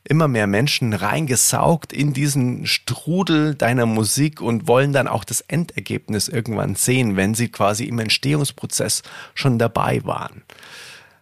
immer 0.09 0.27
mehr 0.27 0.47
Menschen 0.47 0.93
reingesaugt 0.93 1.93
in 1.93 2.13
diesen 2.13 2.65
Strudel 2.65 3.55
deiner 3.55 3.85
Musik 3.85 4.41
und 4.41 4.67
wollen 4.67 4.91
dann 4.91 5.07
auch 5.07 5.23
das 5.23 5.41
Endergebnis 5.41 6.27
irgendwann 6.27 6.75
sehen, 6.75 7.15
wenn 7.15 7.35
sie 7.35 7.49
quasi 7.49 7.85
im 7.85 7.99
Entstehungsprozess 7.99 9.03
schon 9.35 9.59
dabei 9.59 10.03
waren. 10.03 10.43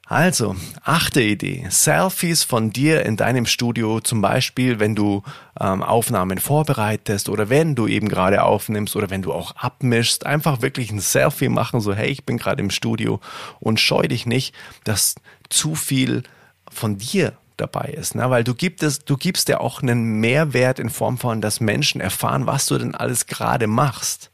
Also, 0.09 0.55
achte 0.83 1.21
Idee. 1.21 1.65
Selfies 1.69 2.45
von 2.45 2.71
dir 2.71 3.05
in 3.05 3.17
deinem 3.17 3.45
Studio, 3.45 3.99
zum 3.99 4.21
Beispiel, 4.21 4.79
wenn 4.79 4.95
du 4.95 5.21
ähm, 5.59 5.83
Aufnahmen 5.83 6.37
vorbereitest 6.37 7.27
oder 7.27 7.49
wenn 7.49 7.75
du 7.75 7.87
eben 7.87 8.07
gerade 8.07 8.43
aufnimmst 8.43 8.95
oder 8.95 9.09
wenn 9.09 9.21
du 9.21 9.33
auch 9.33 9.57
abmischst. 9.57 10.25
Einfach 10.25 10.61
wirklich 10.61 10.93
ein 10.93 11.01
Selfie 11.01 11.49
machen, 11.49 11.81
so 11.81 11.93
hey, 11.93 12.07
ich 12.07 12.23
bin 12.23 12.37
gerade 12.37 12.61
im 12.61 12.69
Studio 12.69 13.19
und 13.59 13.81
scheu 13.81 14.07
dich 14.07 14.25
nicht, 14.25 14.55
dass 14.85 15.15
zu 15.49 15.75
viel 15.75 16.23
von 16.71 16.97
dir 16.97 17.33
dabei 17.57 17.89
ist, 17.89 18.15
ne? 18.15 18.29
weil 18.29 18.43
du 18.43 18.53
gibst, 18.53 19.09
du 19.09 19.17
gibst 19.17 19.49
ja 19.49 19.59
auch 19.59 19.81
einen 19.81 20.19
Mehrwert 20.19 20.79
in 20.79 20.89
Form 20.89 21.17
von, 21.17 21.41
dass 21.41 21.59
Menschen 21.59 22.01
erfahren, 22.01 22.45
was 22.47 22.67
du 22.67 22.77
denn 22.77 22.95
alles 22.95 23.25
gerade 23.25 23.67
machst. 23.67 24.31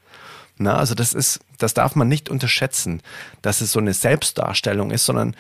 Na, 0.58 0.78
also 0.78 0.94
das 0.94 1.14
ist, 1.14 1.40
das 1.58 1.74
darf 1.74 1.96
man 1.96 2.08
nicht 2.08 2.30
unterschätzen, 2.30 3.02
dass 3.42 3.62
es 3.62 3.72
so 3.72 3.80
eine 3.80 3.94
Selbstdarstellung 3.94 4.92
ist, 4.92 5.06
sondern 5.06 5.36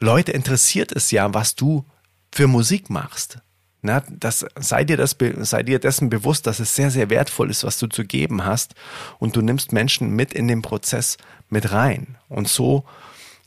Leute 0.00 0.32
interessiert 0.32 0.92
es 0.92 1.10
ja, 1.10 1.34
was 1.34 1.54
du 1.54 1.84
für 2.32 2.46
Musik 2.46 2.88
machst. 2.88 3.38
Na, 3.82 4.02
das, 4.08 4.44
sei, 4.58 4.84
dir 4.84 4.96
das, 4.96 5.16
sei 5.40 5.62
dir 5.62 5.78
dessen 5.78 6.08
bewusst, 6.08 6.46
dass 6.46 6.58
es 6.58 6.74
sehr, 6.74 6.90
sehr 6.90 7.10
wertvoll 7.10 7.50
ist, 7.50 7.64
was 7.64 7.78
du 7.78 7.86
zu 7.86 8.04
geben 8.04 8.44
hast 8.44 8.74
und 9.18 9.36
du 9.36 9.42
nimmst 9.42 9.72
Menschen 9.72 10.10
mit 10.10 10.32
in 10.32 10.48
den 10.48 10.62
Prozess 10.62 11.18
mit 11.50 11.70
rein. 11.70 12.16
Und 12.28 12.48
so, 12.48 12.84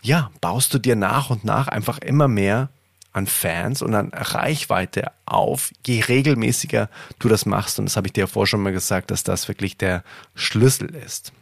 ja, 0.02 0.32
baust 0.42 0.74
du 0.74 0.80
dir 0.80 0.96
nach 0.96 1.30
und 1.30 1.44
nach 1.44 1.68
einfach 1.68 1.98
immer 2.00 2.28
mehr 2.28 2.70
an 3.12 3.28
Fans 3.28 3.82
und 3.82 3.96
an 3.96 4.12
Reichweite 4.14 5.12
auf, 5.26 5.72
je 5.86 6.02
regelmäßiger 6.02 6.90
du 7.20 7.30
das 7.30 7.46
machst. 7.46 7.80
Und 7.80 7.86
das 7.86 7.98
habe 7.98 8.08
ich 8.08 8.14
dir 8.14 8.22
ja 8.22 8.28
vorher 8.28 8.48
schon 8.48 8.62
mal 8.62 8.72
gesagt, 8.72 9.12
dass 9.12 9.24
das 9.24 9.48
wirklich 9.48 9.78
der 9.78 10.04
Schlüssel 10.36 10.94
ist. 10.96 11.34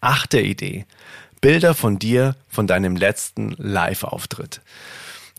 Achte 0.00 0.40
Idee. 0.40 0.86
Bilder 1.40 1.74
von 1.74 1.98
dir 1.98 2.36
von 2.48 2.66
deinem 2.66 2.96
letzten 2.96 3.54
Live-Auftritt. 3.56 4.60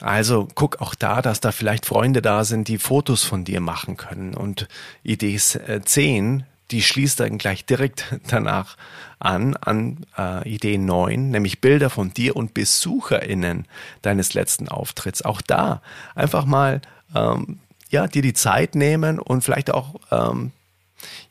Also 0.01 0.47
guck 0.55 0.81
auch 0.81 0.95
da, 0.95 1.21
dass 1.21 1.41
da 1.41 1.51
vielleicht 1.51 1.85
Freunde 1.85 2.21
da 2.21 2.43
sind, 2.43 2.67
die 2.67 2.79
Fotos 2.79 3.23
von 3.23 3.45
dir 3.45 3.61
machen 3.61 3.97
können. 3.97 4.33
Und 4.33 4.67
Idee 5.03 5.37
10, 5.37 6.43
die 6.71 6.81
schließt 6.81 7.19
dann 7.19 7.37
gleich 7.37 7.65
direkt 7.65 8.05
danach 8.27 8.77
an, 9.21 9.55
an 9.55 10.05
äh, 10.17 10.47
Idee 10.49 10.77
9, 10.77 11.29
nämlich 11.29 11.62
Bilder 11.62 11.89
von 11.89 12.13
dir 12.13 12.36
und 12.36 12.53
BesucherInnen 12.53 13.67
deines 14.01 14.34
letzten 14.34 14.67
Auftritts. 14.67 15.21
Auch 15.21 15.41
da 15.41 15.81
einfach 16.15 16.45
mal 16.45 16.81
ähm, 17.15 17.60
ja, 17.89 18.07
dir 18.07 18.21
die 18.21 18.34
Zeit 18.34 18.75
nehmen 18.75 19.19
und 19.19 19.43
vielleicht 19.43 19.71
auch 19.71 19.95
ähm, 20.12 20.51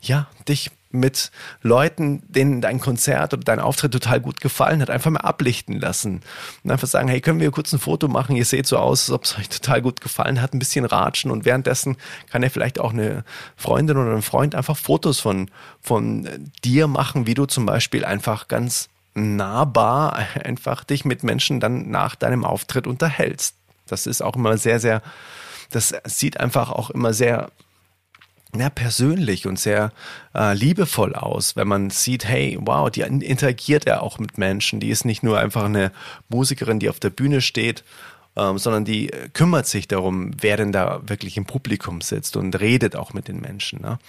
ja, 0.01 0.27
dich 0.47 0.71
mit 0.93 1.31
Leuten, 1.61 2.23
denen 2.27 2.61
dein 2.61 2.79
Konzert 2.79 3.33
oder 3.33 3.43
dein 3.43 3.59
Auftritt 3.59 3.93
total 3.93 4.19
gut 4.19 4.41
gefallen 4.41 4.81
hat, 4.81 4.89
einfach 4.89 5.11
mal 5.11 5.21
ablichten 5.21 5.79
lassen. 5.79 6.21
Und 6.63 6.71
einfach 6.71 6.87
sagen, 6.87 7.07
hey, 7.07 7.21
können 7.21 7.39
wir 7.39 7.51
kurz 7.51 7.73
ein 7.73 7.79
Foto 7.79 8.07
machen? 8.07 8.35
Ihr 8.35 8.45
seht 8.45 8.67
so 8.67 8.77
aus, 8.77 9.09
als 9.09 9.11
ob 9.11 9.23
es 9.23 9.37
euch 9.37 9.49
total 9.49 9.81
gut 9.81 10.01
gefallen 10.01 10.41
hat, 10.41 10.53
ein 10.53 10.59
bisschen 10.59 10.85
ratschen 10.85 11.31
und 11.31 11.45
währenddessen 11.45 11.97
kann 12.29 12.43
ja 12.43 12.49
vielleicht 12.49 12.79
auch 12.79 12.93
eine 12.93 13.23
Freundin 13.55 13.97
oder 13.97 14.11
ein 14.11 14.21
Freund 14.21 14.55
einfach 14.55 14.77
Fotos 14.77 15.19
von, 15.19 15.49
von 15.81 16.27
dir 16.63 16.87
machen, 16.87 17.27
wie 17.27 17.33
du 17.33 17.45
zum 17.45 17.65
Beispiel 17.65 18.05
einfach 18.05 18.47
ganz 18.47 18.89
nahbar 19.13 20.15
einfach 20.43 20.83
dich 20.83 21.05
mit 21.05 21.23
Menschen 21.23 21.59
dann 21.59 21.89
nach 21.89 22.15
deinem 22.15 22.45
Auftritt 22.45 22.87
unterhältst. 22.87 23.55
Das 23.87 24.07
ist 24.07 24.21
auch 24.21 24.35
immer 24.35 24.57
sehr, 24.57 24.79
sehr, 24.79 25.01
das 25.69 25.93
sieht 26.05 26.39
einfach 26.39 26.71
auch 26.71 26.89
immer 26.89 27.13
sehr 27.13 27.51
ja, 28.55 28.69
persönlich 28.69 29.47
und 29.47 29.59
sehr 29.59 29.91
äh, 30.35 30.53
liebevoll 30.53 31.15
aus, 31.15 31.55
wenn 31.55 31.67
man 31.67 31.89
sieht, 31.89 32.25
hey, 32.25 32.57
wow, 32.59 32.89
die 32.89 33.01
interagiert 33.01 33.85
ja 33.85 34.01
auch 34.01 34.19
mit 34.19 34.37
Menschen. 34.37 34.79
Die 34.79 34.89
ist 34.89 35.05
nicht 35.05 35.23
nur 35.23 35.39
einfach 35.39 35.65
eine 35.65 35.91
Musikerin, 36.29 36.79
die 36.79 36.89
auf 36.89 36.99
der 36.99 37.11
Bühne 37.11 37.41
steht, 37.41 37.83
ähm, 38.35 38.57
sondern 38.57 38.85
die 38.85 39.11
kümmert 39.33 39.67
sich 39.67 39.87
darum, 39.87 40.31
wer 40.39 40.57
denn 40.57 40.71
da 40.71 41.01
wirklich 41.05 41.37
im 41.37 41.45
Publikum 41.45 42.01
sitzt 42.01 42.37
und 42.37 42.59
redet 42.59 42.95
auch 42.95 43.13
mit 43.13 43.27
den 43.27 43.39
Menschen. 43.39 43.81
Ne? 43.81 43.99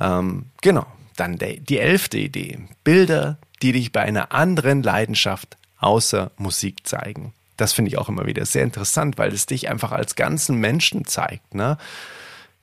Ähm, 0.00 0.46
genau. 0.60 0.86
Dann 1.16 1.38
die, 1.38 1.60
die 1.60 1.78
elfte 1.78 2.18
Idee. 2.18 2.58
Bilder, 2.82 3.38
die 3.62 3.72
dich 3.72 3.92
bei 3.92 4.02
einer 4.02 4.32
anderen 4.32 4.82
Leidenschaft 4.82 5.56
außer 5.78 6.32
Musik 6.36 6.86
zeigen. 6.86 7.32
Das 7.56 7.72
finde 7.72 7.90
ich 7.90 7.98
auch 7.98 8.08
immer 8.08 8.26
wieder 8.26 8.44
sehr 8.46 8.64
interessant, 8.64 9.16
weil 9.16 9.32
es 9.32 9.46
dich 9.46 9.68
einfach 9.68 9.92
als 9.92 10.16
ganzen 10.16 10.58
Menschen 10.58 11.04
zeigt. 11.04 11.54
Ne? 11.54 11.78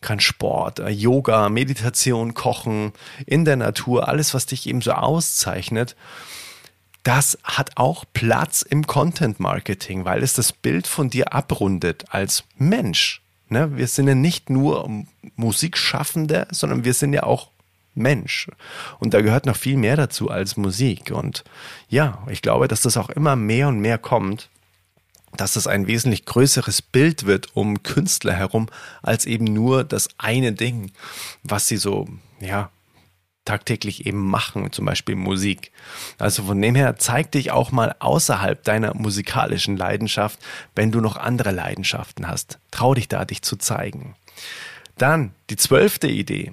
Kann 0.01 0.19
Sport, 0.19 0.79
äh, 0.79 0.89
Yoga, 0.89 1.49
Meditation, 1.49 2.33
Kochen, 2.33 2.91
in 3.25 3.45
der 3.45 3.55
Natur, 3.55 4.07
alles, 4.07 4.33
was 4.33 4.45
dich 4.47 4.67
eben 4.67 4.81
so 4.81 4.91
auszeichnet, 4.91 5.95
das 7.03 7.37
hat 7.43 7.77
auch 7.77 8.05
Platz 8.13 8.61
im 8.61 8.85
Content 8.85 9.39
Marketing, 9.39 10.05
weil 10.05 10.21
es 10.21 10.33
das 10.33 10.51
Bild 10.51 10.85
von 10.85 11.09
dir 11.09 11.33
abrundet 11.33 12.05
als 12.09 12.43
Mensch. 12.57 13.21
Ne? 13.49 13.75
Wir 13.75 13.87
sind 13.87 14.07
ja 14.07 14.15
nicht 14.15 14.49
nur 14.49 14.89
Musikschaffende, 15.35 16.47
sondern 16.51 16.83
wir 16.83 16.93
sind 16.93 17.13
ja 17.13 17.23
auch 17.23 17.49
Mensch. 17.95 18.47
Und 18.99 19.13
da 19.13 19.21
gehört 19.21 19.45
noch 19.45 19.55
viel 19.55 19.77
mehr 19.77 19.97
dazu 19.97 20.29
als 20.29 20.57
Musik. 20.57 21.11
Und 21.11 21.43
ja, 21.89 22.19
ich 22.29 22.41
glaube, 22.41 22.67
dass 22.67 22.81
das 22.81 22.97
auch 22.97 23.09
immer 23.09 23.35
mehr 23.35 23.67
und 23.67 23.79
mehr 23.79 23.97
kommt 23.97 24.49
dass 25.37 25.55
es 25.55 25.67
ein 25.67 25.87
wesentlich 25.87 26.25
größeres 26.25 26.81
Bild 26.81 27.25
wird 27.25 27.55
um 27.55 27.83
Künstler 27.83 28.33
herum, 28.33 28.67
als 29.01 29.25
eben 29.25 29.45
nur 29.45 29.83
das 29.83 30.09
eine 30.17 30.53
Ding, 30.53 30.91
was 31.43 31.67
sie 31.67 31.77
so, 31.77 32.07
ja, 32.39 32.69
tagtäglich 33.45 34.05
eben 34.05 34.29
machen, 34.29 34.71
zum 34.71 34.85
Beispiel 34.85 35.15
Musik. 35.15 35.71
Also 36.19 36.43
von 36.43 36.61
dem 36.61 36.75
her 36.75 36.97
zeig 36.97 37.31
dich 37.31 37.51
auch 37.51 37.71
mal 37.71 37.95
außerhalb 37.99 38.63
deiner 38.63 38.93
musikalischen 38.93 39.77
Leidenschaft, 39.77 40.39
wenn 40.75 40.91
du 40.91 41.01
noch 41.01 41.17
andere 41.17 41.51
Leidenschaften 41.51 42.27
hast. 42.27 42.59
Trau 42.69 42.93
dich 42.93 43.07
da, 43.07 43.25
dich 43.25 43.41
zu 43.41 43.55
zeigen. 43.55 44.15
Dann 44.97 45.33
die 45.49 45.55
zwölfte 45.55 46.07
Idee. 46.07 46.51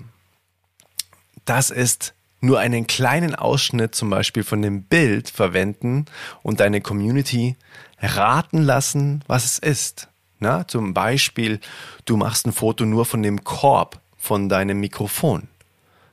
Das 1.44 1.70
ist 1.70 2.14
nur 2.40 2.58
einen 2.58 2.86
kleinen 2.86 3.34
Ausschnitt 3.34 3.94
zum 3.94 4.10
Beispiel 4.10 4.44
von 4.44 4.62
dem 4.62 4.82
Bild 4.82 5.28
verwenden 5.28 6.06
und 6.42 6.60
deine 6.60 6.80
Community 6.80 7.56
raten 8.00 8.62
lassen, 8.62 9.22
was 9.26 9.44
es 9.44 9.58
ist. 9.58 10.08
Na, 10.40 10.66
zum 10.68 10.94
Beispiel, 10.94 11.60
du 12.04 12.16
machst 12.16 12.46
ein 12.46 12.52
Foto 12.52 12.84
nur 12.84 13.04
von 13.04 13.22
dem 13.22 13.42
Korb 13.44 14.00
von 14.16 14.48
deinem 14.48 14.78
Mikrofon. 14.80 15.48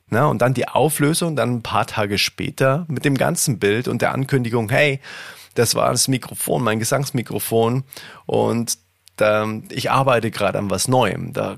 Na, 0.09 0.27
und 0.27 0.41
dann 0.41 0.53
die 0.53 0.67
Auflösung, 0.67 1.35
dann 1.35 1.57
ein 1.57 1.63
paar 1.63 1.85
Tage 1.85 2.17
später 2.17 2.85
mit 2.87 3.05
dem 3.05 3.17
ganzen 3.17 3.59
Bild 3.59 3.87
und 3.87 4.01
der 4.01 4.13
Ankündigung, 4.13 4.69
hey, 4.69 4.99
das 5.55 5.75
war 5.75 5.91
das 5.91 6.07
Mikrofon, 6.07 6.63
mein 6.63 6.79
Gesangsmikrofon 6.79 7.83
und 8.25 8.77
da, 9.17 9.47
ich 9.69 9.91
arbeite 9.91 10.29
gerade 10.29 10.59
an 10.59 10.69
was 10.69 10.87
Neuem. 10.87 11.31
Da 11.33 11.55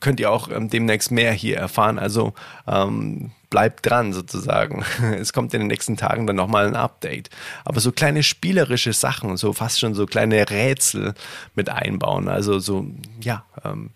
könnt 0.00 0.20
ihr 0.20 0.30
auch 0.30 0.50
ähm, 0.50 0.68
demnächst 0.68 1.10
mehr 1.10 1.32
hier 1.32 1.56
erfahren. 1.56 1.98
Also 1.98 2.34
ähm, 2.66 3.30
bleibt 3.50 3.86
dran 3.86 4.12
sozusagen. 4.12 4.84
Es 5.18 5.32
kommt 5.32 5.54
in 5.54 5.60
den 5.60 5.68
nächsten 5.68 5.96
Tagen 5.96 6.26
dann 6.26 6.36
nochmal 6.36 6.66
ein 6.66 6.76
Update. 6.76 7.30
Aber 7.64 7.80
so 7.80 7.92
kleine 7.92 8.22
spielerische 8.22 8.92
Sachen, 8.92 9.36
so 9.36 9.52
fast 9.52 9.80
schon 9.80 9.94
so 9.94 10.06
kleine 10.06 10.48
Rätsel 10.50 11.14
mit 11.54 11.68
einbauen. 11.70 12.28
Also 12.28 12.58
so, 12.58 12.86
ja, 13.20 13.44
ähm, 13.64 13.90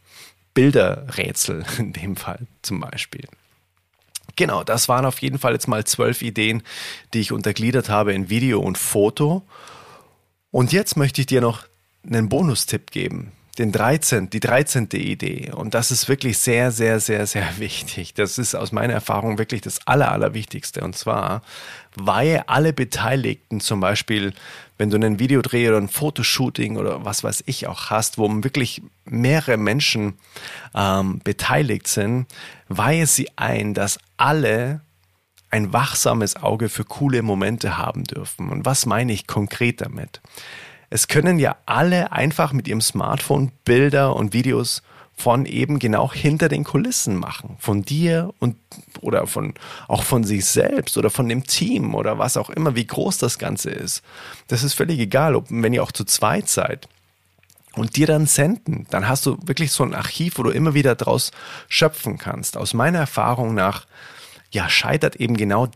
Bilderrätsel 0.55 1.65
in 1.79 1.93
dem 1.93 2.17
Fall 2.17 2.47
zum 2.63 2.81
Beispiel. 2.81 3.27
Genau, 4.37 4.65
das 4.65 4.89
waren 4.89 5.05
auf 5.05 5.21
jeden 5.21 5.39
Fall 5.39 5.53
jetzt 5.53 5.69
mal 5.69 5.85
zwölf 5.85 6.23
Ideen, 6.23 6.63
die 7.13 7.21
ich 7.21 7.33
untergliedert 7.33 7.91
habe 7.91 8.15
in 8.15 8.31
Video 8.31 8.61
und 8.61 8.79
Foto. 8.79 9.43
Und 10.51 10.73
jetzt 10.73 10.97
möchte 10.97 11.21
ich 11.21 11.27
dir 11.27 11.43
noch 11.43 11.67
einen 12.07 12.29
Bonustipp 12.29 12.91
geben 12.91 13.33
den 13.59 13.71
13, 13.71 14.31
die 14.31 14.41
13. 14.41 14.89
Idee. 14.93 15.53
Und 15.55 15.75
das 15.75 15.91
ist 15.91 16.09
wirklich 16.09 16.39
sehr, 16.39 16.71
sehr, 16.71 17.01
sehr, 17.01 17.27
sehr 17.27 17.47
wichtig. 17.59 18.15
Das 18.15 18.39
ist 18.39 18.55
aus 18.55 18.73
meiner 18.73 18.95
Erfahrung 18.95 19.39
wirklich 19.39 19.61
das 19.61 19.87
Aller, 19.87 20.11
Allerwichtigste. 20.11 20.83
Und 20.83 20.97
zwar, 20.97 21.43
weil 21.95 22.45
alle 22.47 22.73
Beteiligten, 22.73 23.61
zum 23.61 23.81
Beispiel, 23.81 24.33
wenn 24.79 24.91
du 24.91 24.97
einen 24.97 25.19
Videodreh 25.19 25.69
oder 25.69 25.79
ein 25.79 25.89
Fotoshooting 25.89 26.77
oder 26.77 27.05
was 27.05 27.23
weiß 27.23 27.45
ich 27.47 27.67
auch 27.67 27.91
hast, 27.91 28.19
wo 28.19 28.29
wirklich 28.43 28.83
mehrere 29.05 29.57
Menschen 29.57 30.15
ähm, 30.75 31.21
beteiligt 31.23 31.89
sind, 31.89 32.27
weihe 32.69 33.07
sie 33.07 33.29
ein, 33.37 33.75
dass 33.75 33.99
alle 34.17 34.81
ein 35.51 35.75
wachsames 35.75 36.37
Auge 36.37 36.71
für 36.71 36.85
coole 36.85 37.21
Momente 37.21 37.77
haben 37.77 38.05
dürfen. 38.05 38.49
Und 38.49 38.65
was 38.65 38.87
meine 38.87 39.13
ich 39.13 39.27
konkret 39.27 39.83
damit? 39.83 40.23
Es 40.93 41.09
können 41.09 41.39
ja 41.39 41.57
alle 41.65 42.13
einfach 42.13 42.53
mit 42.53 42.69
ihrem 42.69 42.83
Smartphone 42.83 43.51
Bilder 43.65 44.15
und 44.15 44.35
Videos 44.35 44.83
von 45.17 45.47
eben 45.47 45.79
genau 45.79 46.13
hinter 46.13 46.51
den 46.51 46.65
Kulissen 46.65 47.17
machen. 47.17 47.57
Von 47.59 47.83
dir 47.83 48.35
und 48.41 48.57
oder 49.01 49.27
von 49.27 49.55
auch 49.89 50.03
von 50.03 50.25
sich 50.25 50.45
selbst 50.45 50.99
oder 50.99 51.09
von 51.09 51.31
dem 51.31 51.47
Team 51.47 51.95
oder 51.95 52.19
was 52.19 52.37
auch 52.37 52.51
immer, 52.51 52.77
wie 52.77 52.87
groß 52.87 53.17
das 53.17 53.39
Ganze 53.39 53.71
ist. 53.71 54.03
Das 54.49 54.63
ist 54.63 54.75
völlig 54.75 54.99
egal, 54.99 55.35
ob 55.35 55.47
wenn 55.49 55.73
ihr 55.73 55.83
auch 55.83 55.93
zu 55.93 56.05
zweit 56.05 56.51
seid 56.51 56.89
und 57.75 57.97
dir 57.97 58.07
dann 58.07 58.27
senden, 58.27 58.87
dann 58.91 59.09
hast 59.09 59.25
du 59.25 59.39
wirklich 59.47 59.73
so 59.73 59.85
ein 59.85 59.95
Archiv, 59.95 60.37
wo 60.37 60.43
du 60.43 60.51
immer 60.51 60.75
wieder 60.75 60.95
draus 60.95 61.31
schöpfen 61.69 62.19
kannst. 62.19 62.59
Aus 62.59 62.75
meiner 62.75 62.99
Erfahrung 62.99 63.55
nach, 63.55 63.87
ja, 64.51 64.69
scheitert 64.69 65.17
eben 65.17 65.39
genau 65.39 65.69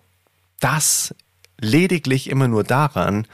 das 0.61 1.14
lediglich 1.59 2.29
immer 2.29 2.48
nur 2.48 2.64
daran, 2.64 3.26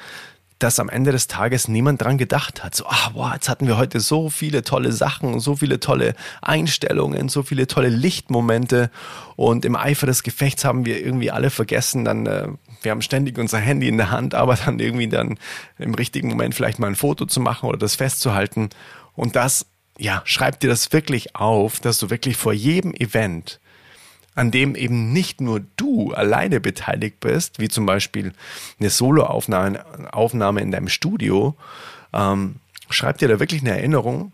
dass 0.63 0.79
am 0.79 0.89
Ende 0.89 1.13
des 1.13 1.27
Tages 1.27 1.69
niemand 1.69 2.03
dran 2.03 2.19
gedacht 2.19 2.63
hat. 2.63 2.75
So, 2.75 2.87
ah, 2.87 3.11
boah, 3.13 3.33
jetzt 3.35 3.49
hatten 3.49 3.67
wir 3.67 3.77
heute 3.77 4.01
so 4.01 4.31
viele 4.31 4.63
tolle 4.63 4.93
Sachen, 4.93 5.41
so 5.41 5.57
viele 5.57 5.81
tolle 5.81 6.15
Einstellungen, 6.41 7.29
so 7.29 7.43
viele 7.43 7.67
tolle 7.67 7.89
Lichtmomente 7.89 8.91
und 9.37 9.65
im 9.65 9.77
Eifer 9.77 10.07
des 10.07 10.23
Gefechts 10.23 10.65
haben 10.65 10.85
wir 10.85 11.05
irgendwie 11.05 11.31
alle 11.31 11.51
vergessen, 11.51 12.05
dann, 12.05 12.27
äh, 12.27 12.49
wir 12.83 12.91
haben 12.91 13.03
ständig 13.03 13.39
unser 13.39 13.59
Handy 13.59 13.89
in 13.89 13.97
der 13.97 14.11
Hand, 14.11 14.35
aber 14.35 14.55
dann 14.55 14.79
irgendwie 14.79 15.09
dann 15.09 15.39
im 15.79 15.95
richtigen 15.95 16.29
Moment 16.29 16.55
vielleicht 16.55 16.79
mal 16.79 16.87
ein 16.87 16.97
Foto 16.97 17.27
zu 17.27 17.41
machen 17.41 17.69
oder 17.69 17.79
das 17.79 17.97
festzuhalten 17.97 18.71
und 19.15 19.37
das, 19.37 19.67
ja, 19.99 20.23
schreib 20.25 20.61
dir 20.61 20.69
das 20.69 20.93
wirklich 20.93 21.35
auf, 21.35 21.81
dass 21.81 21.99
du 21.99 22.11
wirklich 22.11 22.37
vor 22.37 22.53
jedem 22.53 22.95
Event 22.95 23.61
an 24.35 24.51
dem 24.51 24.75
eben 24.75 25.13
nicht 25.13 25.41
nur 25.41 25.61
du 25.77 26.13
alleine 26.13 26.61
beteiligt 26.61 27.21
bist, 27.21 27.59
wie 27.59 27.69
zum 27.69 27.87
Beispiel 27.87 28.33
eine 28.81 28.91
Soloaufnahme 28.91 29.85
Aufnahme 30.13 30.61
in 30.61 30.71
deinem 30.71 30.89
Studio, 30.89 31.55
ähm, 32.13 32.57
schreib 32.89 33.19
dir 33.19 33.29
da 33.29 33.41
wirklich 33.41 33.61
eine 33.63 33.73
Erinnerung, 33.73 34.33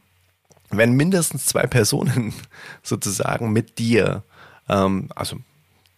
wenn 0.71 0.93
mindestens 0.93 1.47
zwei 1.47 1.67
Personen 1.67 2.33
sozusagen 2.83 3.53
mit 3.53 3.79
dir, 3.79 4.23
ähm, 4.69 5.09
also 5.15 5.39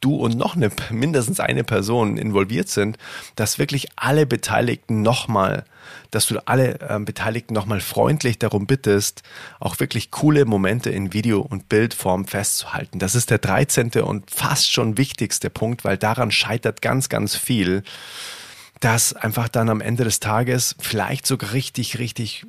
du 0.00 0.16
und 0.16 0.36
noch 0.36 0.56
eine, 0.56 0.70
mindestens 0.90 1.40
eine 1.40 1.64
Person 1.64 2.16
involviert 2.16 2.68
sind, 2.68 2.96
dass 3.36 3.58
wirklich 3.58 3.88
alle 3.96 4.26
Beteiligten 4.26 5.02
nochmal, 5.02 5.64
dass 6.10 6.26
du 6.26 6.38
alle 6.46 6.80
äh, 6.80 6.98
Beteiligten 7.00 7.54
nochmal 7.54 7.80
freundlich 7.80 8.38
darum 8.38 8.66
bittest, 8.66 9.22
auch 9.58 9.78
wirklich 9.78 10.10
coole 10.10 10.44
Momente 10.44 10.90
in 10.90 11.12
Video- 11.12 11.42
und 11.42 11.68
Bildform 11.68 12.26
festzuhalten. 12.26 12.98
Das 12.98 13.14
ist 13.14 13.30
der 13.30 13.38
13. 13.38 13.90
und 14.02 14.30
fast 14.30 14.72
schon 14.72 14.96
wichtigste 14.96 15.50
Punkt, 15.50 15.84
weil 15.84 15.98
daran 15.98 16.30
scheitert 16.30 16.82
ganz, 16.82 17.08
ganz 17.08 17.36
viel, 17.36 17.82
dass 18.80 19.12
einfach 19.12 19.48
dann 19.48 19.68
am 19.68 19.82
Ende 19.82 20.04
des 20.04 20.20
Tages 20.20 20.74
vielleicht 20.78 21.26
sogar 21.26 21.52
richtig, 21.52 21.98
richtig 21.98 22.46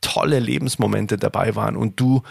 tolle 0.00 0.38
Lebensmomente 0.38 1.18
dabei 1.18 1.54
waren 1.56 1.76
und 1.76 2.00
du 2.00 2.22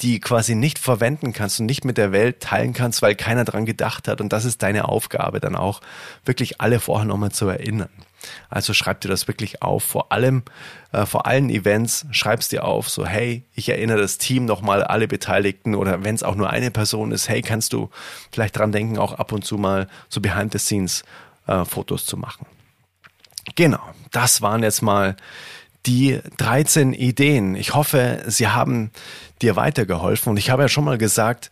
die 0.00 0.20
quasi 0.20 0.54
nicht 0.54 0.78
verwenden 0.78 1.32
kannst 1.32 1.60
und 1.60 1.66
nicht 1.66 1.84
mit 1.84 1.98
der 1.98 2.12
Welt 2.12 2.40
teilen 2.40 2.72
kannst, 2.72 3.00
weil 3.00 3.14
keiner 3.14 3.44
dran 3.44 3.64
gedacht 3.64 4.08
hat. 4.08 4.20
Und 4.20 4.32
das 4.32 4.44
ist 4.44 4.62
deine 4.62 4.88
Aufgabe, 4.88 5.40
dann 5.40 5.54
auch 5.54 5.80
wirklich 6.24 6.60
alle 6.60 6.80
vorher 6.80 7.06
nochmal 7.06 7.30
zu 7.30 7.46
erinnern. 7.46 7.90
Also 8.48 8.74
schreib 8.74 9.00
dir 9.02 9.08
das 9.08 9.28
wirklich 9.28 9.62
auf. 9.62 9.84
Vor 9.84 10.10
allem, 10.10 10.42
äh, 10.92 11.06
vor 11.06 11.26
allen 11.26 11.50
Events 11.50 12.06
schreibst 12.10 12.52
dir 12.52 12.64
auf, 12.64 12.88
so 12.88 13.06
hey, 13.06 13.44
ich 13.54 13.68
erinnere 13.68 13.98
das 13.98 14.18
Team 14.18 14.46
nochmal, 14.46 14.82
alle 14.82 15.06
Beteiligten 15.06 15.74
oder 15.74 16.04
wenn 16.04 16.14
es 16.14 16.22
auch 16.22 16.34
nur 16.34 16.50
eine 16.50 16.70
Person 16.70 17.12
ist, 17.12 17.28
hey, 17.28 17.42
kannst 17.42 17.72
du 17.72 17.90
vielleicht 18.32 18.58
dran 18.58 18.72
denken, 18.72 18.98
auch 18.98 19.12
ab 19.12 19.32
und 19.32 19.44
zu 19.44 19.58
mal 19.58 19.88
so 20.08 20.20
behind 20.20 20.52
the 20.52 20.58
scenes 20.58 21.04
äh, 21.46 21.64
Fotos 21.64 22.06
zu 22.06 22.16
machen. 22.16 22.46
Genau, 23.56 23.82
das 24.10 24.42
waren 24.42 24.62
jetzt 24.62 24.82
mal 24.82 25.16
die 25.86 26.20
13 26.36 26.92
Ideen. 26.92 27.54
Ich 27.54 27.74
hoffe, 27.74 28.22
sie 28.26 28.48
haben 28.48 28.90
dir 29.42 29.56
weitergeholfen. 29.56 30.30
Und 30.30 30.36
ich 30.36 30.50
habe 30.50 30.62
ja 30.62 30.68
schon 30.68 30.84
mal 30.84 30.98
gesagt, 30.98 31.50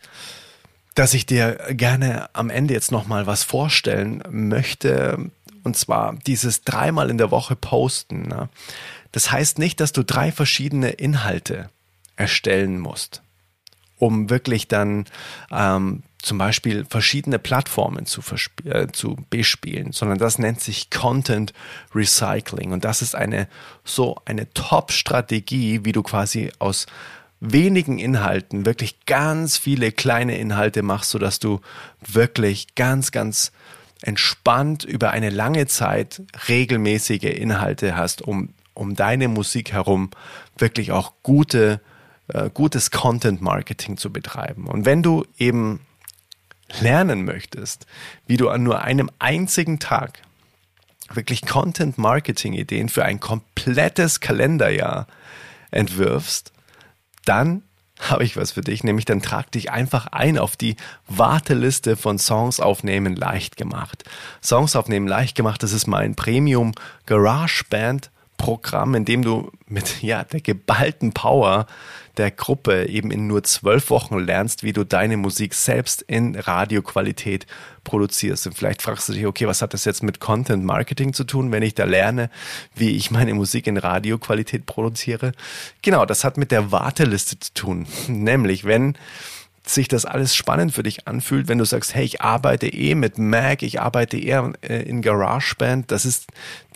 dass 0.95 1.13
ich 1.13 1.25
dir 1.25 1.57
gerne 1.71 2.29
am 2.33 2.49
Ende 2.49 2.73
jetzt 2.73 2.91
noch 2.91 3.07
mal 3.07 3.27
was 3.27 3.43
vorstellen 3.43 4.23
möchte. 4.29 5.31
Und 5.63 5.77
zwar 5.77 6.15
dieses 6.27 6.61
dreimal 6.61 7.09
in 7.09 7.17
der 7.17 7.31
Woche 7.31 7.55
posten. 7.55 8.27
Ne? 8.27 8.49
Das 9.11 9.31
heißt 9.31 9.59
nicht, 9.59 9.79
dass 9.79 9.91
du 9.91 10.03
drei 10.03 10.31
verschiedene 10.31 10.89
Inhalte 10.89 11.69
erstellen 12.15 12.79
musst, 12.79 13.21
um 13.97 14.29
wirklich 14.29 14.67
dann 14.67 15.05
ähm, 15.51 16.03
zum 16.23 16.37
Beispiel 16.37 16.85
verschiedene 16.85 17.37
Plattformen 17.37 18.05
zu, 18.05 18.21
äh, 18.63 18.87
zu 18.87 19.17
bespielen, 19.29 19.91
sondern 19.91 20.17
das 20.17 20.39
nennt 20.39 20.61
sich 20.61 20.89
Content 20.89 21.53
Recycling. 21.93 22.71
Und 22.71 22.85
das 22.85 23.01
ist 23.01 23.13
eine 23.13 23.47
so 23.83 24.15
eine 24.23 24.51
Top-Strategie, 24.53 25.81
wie 25.83 25.91
du 25.91 26.01
quasi 26.01 26.51
aus 26.59 26.85
wenigen 27.41 27.99
Inhalten 27.99 28.65
wirklich 28.65 29.05
ganz 29.05 29.57
viele 29.57 29.91
kleine 29.91 30.37
Inhalte 30.37 30.81
machst, 30.81 31.11
sodass 31.11 31.39
du 31.39 31.59
wirklich 31.99 32.73
ganz, 32.75 33.11
ganz 33.11 33.51
entspannt 34.01 34.85
über 34.85 35.11
eine 35.11 35.29
lange 35.29 35.67
Zeit 35.67 36.21
regelmäßige 36.47 37.23
Inhalte 37.23 37.97
hast, 37.97 38.21
um, 38.21 38.53
um 38.73 38.95
deine 38.95 39.27
Musik 39.27 39.73
herum 39.73 40.09
wirklich 40.57 40.93
auch 40.93 41.13
gute, 41.21 41.81
äh, 42.29 42.49
gutes 42.49 42.91
Content 42.91 43.41
Marketing 43.41 43.97
zu 43.97 44.11
betreiben. 44.13 44.67
Und 44.67 44.85
wenn 44.85 45.03
du 45.03 45.25
eben 45.37 45.81
lernen 46.81 47.25
möchtest, 47.25 47.85
wie 48.27 48.37
du 48.37 48.49
an 48.49 48.63
nur 48.63 48.81
einem 48.81 49.09
einzigen 49.19 49.79
Tag 49.79 50.21
wirklich 51.11 51.45
Content 51.45 51.97
Marketing 51.97 52.53
Ideen 52.53 52.89
für 52.89 53.05
ein 53.05 53.19
komplettes 53.19 54.19
Kalenderjahr 54.19 55.07
entwirfst, 55.71 56.51
dann 57.25 57.63
habe 57.99 58.23
ich 58.23 58.35
was 58.35 58.51
für 58.51 58.61
dich, 58.61 58.83
nämlich 58.83 59.05
dann 59.05 59.21
trag 59.21 59.51
dich 59.51 59.71
einfach 59.71 60.07
ein 60.07 60.37
auf 60.37 60.57
die 60.57 60.75
Warteliste 61.07 61.95
von 61.95 62.19
Songs 62.19 62.59
aufnehmen 62.59 63.15
leicht 63.15 63.55
gemacht. 63.55 64.03
Songs 64.43 64.75
aufnehmen 64.75 65.07
leicht 65.07 65.35
gemacht, 65.35 65.63
das 65.63 65.73
ist 65.73 65.87
mein 65.87 66.15
Premium 66.15 66.73
Garage 67.05 67.63
Band 67.69 68.11
Programm, 68.37 68.95
in 68.95 69.05
dem 69.05 69.21
du 69.21 69.51
mit 69.67 70.01
ja, 70.01 70.23
der 70.23 70.41
geballten 70.41 71.13
Power 71.13 71.67
der 72.17 72.29
Gruppe 72.29 72.85
eben 72.87 73.09
in 73.09 73.25
nur 73.25 73.43
zwölf 73.43 73.89
Wochen 73.89 74.19
lernst, 74.19 74.61
wie 74.61 74.73
du 74.73 74.83
deine 74.83 75.17
Musik 75.17 75.55
selbst 75.55 76.03
in 76.03 76.35
Radioqualität 76.35 77.47
produzierst. 77.83 78.45
Und 78.45 78.53
vielleicht 78.55 78.83
fragst 78.83 79.09
du 79.09 79.13
dich, 79.13 79.25
okay, 79.25 79.47
was 79.47 79.63
hat 79.63 79.73
das 79.73 79.85
jetzt 79.85 80.03
mit 80.03 80.19
Content 80.19 80.63
Marketing 80.63 81.13
zu 81.13 81.23
tun, 81.23 81.51
wenn 81.51 81.63
ich 81.63 81.73
da 81.73 81.85
lerne, 81.85 82.29
wie 82.75 82.91
ich 82.91 83.09
meine 83.09 83.33
Musik 83.33 83.65
in 83.65 83.77
Radioqualität 83.77 84.67
produziere? 84.67 85.31
Genau, 85.81 86.05
das 86.05 86.23
hat 86.23 86.37
mit 86.37 86.51
der 86.51 86.71
Warteliste 86.71 87.39
zu 87.39 87.53
tun. 87.53 87.87
Nämlich, 88.07 88.63
wenn 88.63 88.95
sich 89.65 89.87
das 89.87 90.05
alles 90.05 90.35
spannend 90.35 90.73
für 90.73 90.83
dich 90.83 91.07
anfühlt, 91.07 91.47
wenn 91.47 91.57
du 91.57 91.65
sagst, 91.65 91.95
hey, 91.95 92.03
ich 92.03 92.21
arbeite 92.21 92.67
eh 92.67 92.95
mit 92.95 93.17
Mac, 93.17 93.63
ich 93.63 93.79
arbeite 93.79 94.17
eher 94.17 94.51
äh, 94.61 94.83
in 94.83 95.01
GarageBand, 95.01 95.89
das 95.89 96.05
ist 96.05 96.27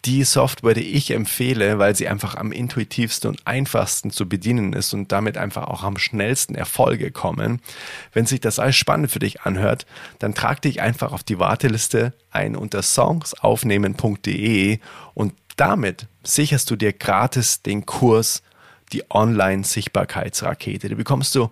die 0.05 0.23
Software, 0.23 0.73
die 0.73 0.93
ich 0.93 1.12
empfehle, 1.12 1.79
weil 1.79 1.95
sie 1.95 2.07
einfach 2.07 2.36
am 2.36 2.51
intuitivsten 2.51 3.29
und 3.29 3.45
einfachsten 3.45 4.12
zu 4.12 4.27
bedienen 4.27 4.73
ist 4.73 4.93
und 4.93 5.12
damit 5.12 5.38
einfach 5.38 5.67
auch 5.67 5.83
am 5.83 5.97
schnellsten 5.97 6.55
Erfolge 6.55 7.12
kommen. 7.12 7.62
Wenn 8.13 8.25
sich 8.25 8.39
das 8.39 8.60
alles 8.60 8.75
spannend 8.75 9.12
für 9.12 9.19
dich 9.19 9.41
anhört, 9.41 9.86
dann 10.19 10.33
trag 10.33 10.62
dich 10.62 10.81
einfach 10.81 11.12
auf 11.12 11.23
die 11.23 11.39
Warteliste 11.39 12.13
ein 12.31 12.55
unter 12.55 12.81
songsaufnehmen.de 12.81 14.79
und 15.13 15.33
damit 15.55 16.07
sicherst 16.23 16.69
du 16.69 16.75
dir 16.75 16.93
gratis 16.93 17.62
den 17.62 17.86
Kurs 17.86 18.43
die 18.93 19.03
Online-Sichtbarkeitsrakete. 19.10 20.89
Da 20.89 20.95
bekommst 20.95 21.36
du 21.36 21.49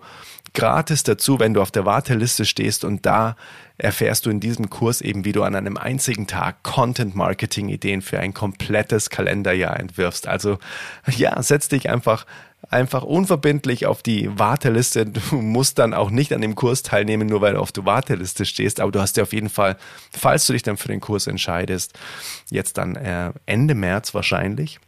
gratis 0.56 1.02
dazu, 1.02 1.38
wenn 1.38 1.54
du 1.54 1.62
auf 1.62 1.70
der 1.70 1.84
Warteliste 1.84 2.44
stehst 2.44 2.84
und 2.84 3.06
da 3.06 3.36
erfährst 3.78 4.24
du 4.24 4.30
in 4.30 4.40
diesem 4.40 4.70
Kurs 4.70 5.02
eben, 5.02 5.26
wie 5.26 5.32
du 5.32 5.42
an 5.42 5.54
einem 5.54 5.76
einzigen 5.76 6.26
Tag 6.26 6.62
Content-Marketing-Ideen 6.62 8.00
für 8.00 8.18
ein 8.18 8.32
komplettes 8.32 9.10
Kalenderjahr 9.10 9.78
entwirfst. 9.78 10.26
Also 10.26 10.58
ja, 11.14 11.40
setz 11.42 11.68
dich 11.68 11.90
einfach 11.90 12.24
einfach 12.70 13.04
unverbindlich 13.04 13.86
auf 13.86 14.02
die 14.02 14.28
Warteliste. 14.38 15.06
Du 15.06 15.36
musst 15.36 15.78
dann 15.78 15.94
auch 15.94 16.10
nicht 16.10 16.32
an 16.32 16.40
dem 16.40 16.54
Kurs 16.54 16.82
teilnehmen, 16.82 17.28
nur 17.28 17.40
weil 17.42 17.54
du 17.54 17.60
auf 17.60 17.70
der 17.70 17.84
Warteliste 17.84 18.44
stehst, 18.44 18.80
aber 18.80 18.90
du 18.90 19.00
hast 19.00 19.16
dir 19.16 19.22
auf 19.22 19.32
jeden 19.32 19.50
Fall, 19.50 19.76
falls 20.10 20.46
du 20.46 20.54
dich 20.54 20.62
dann 20.62 20.78
für 20.78 20.88
den 20.88 21.00
Kurs 21.00 21.26
entscheidest, 21.26 21.92
jetzt 22.50 22.78
dann 22.78 22.96
äh, 22.96 23.32
Ende 23.44 23.74
März 23.74 24.14
wahrscheinlich, 24.14 24.80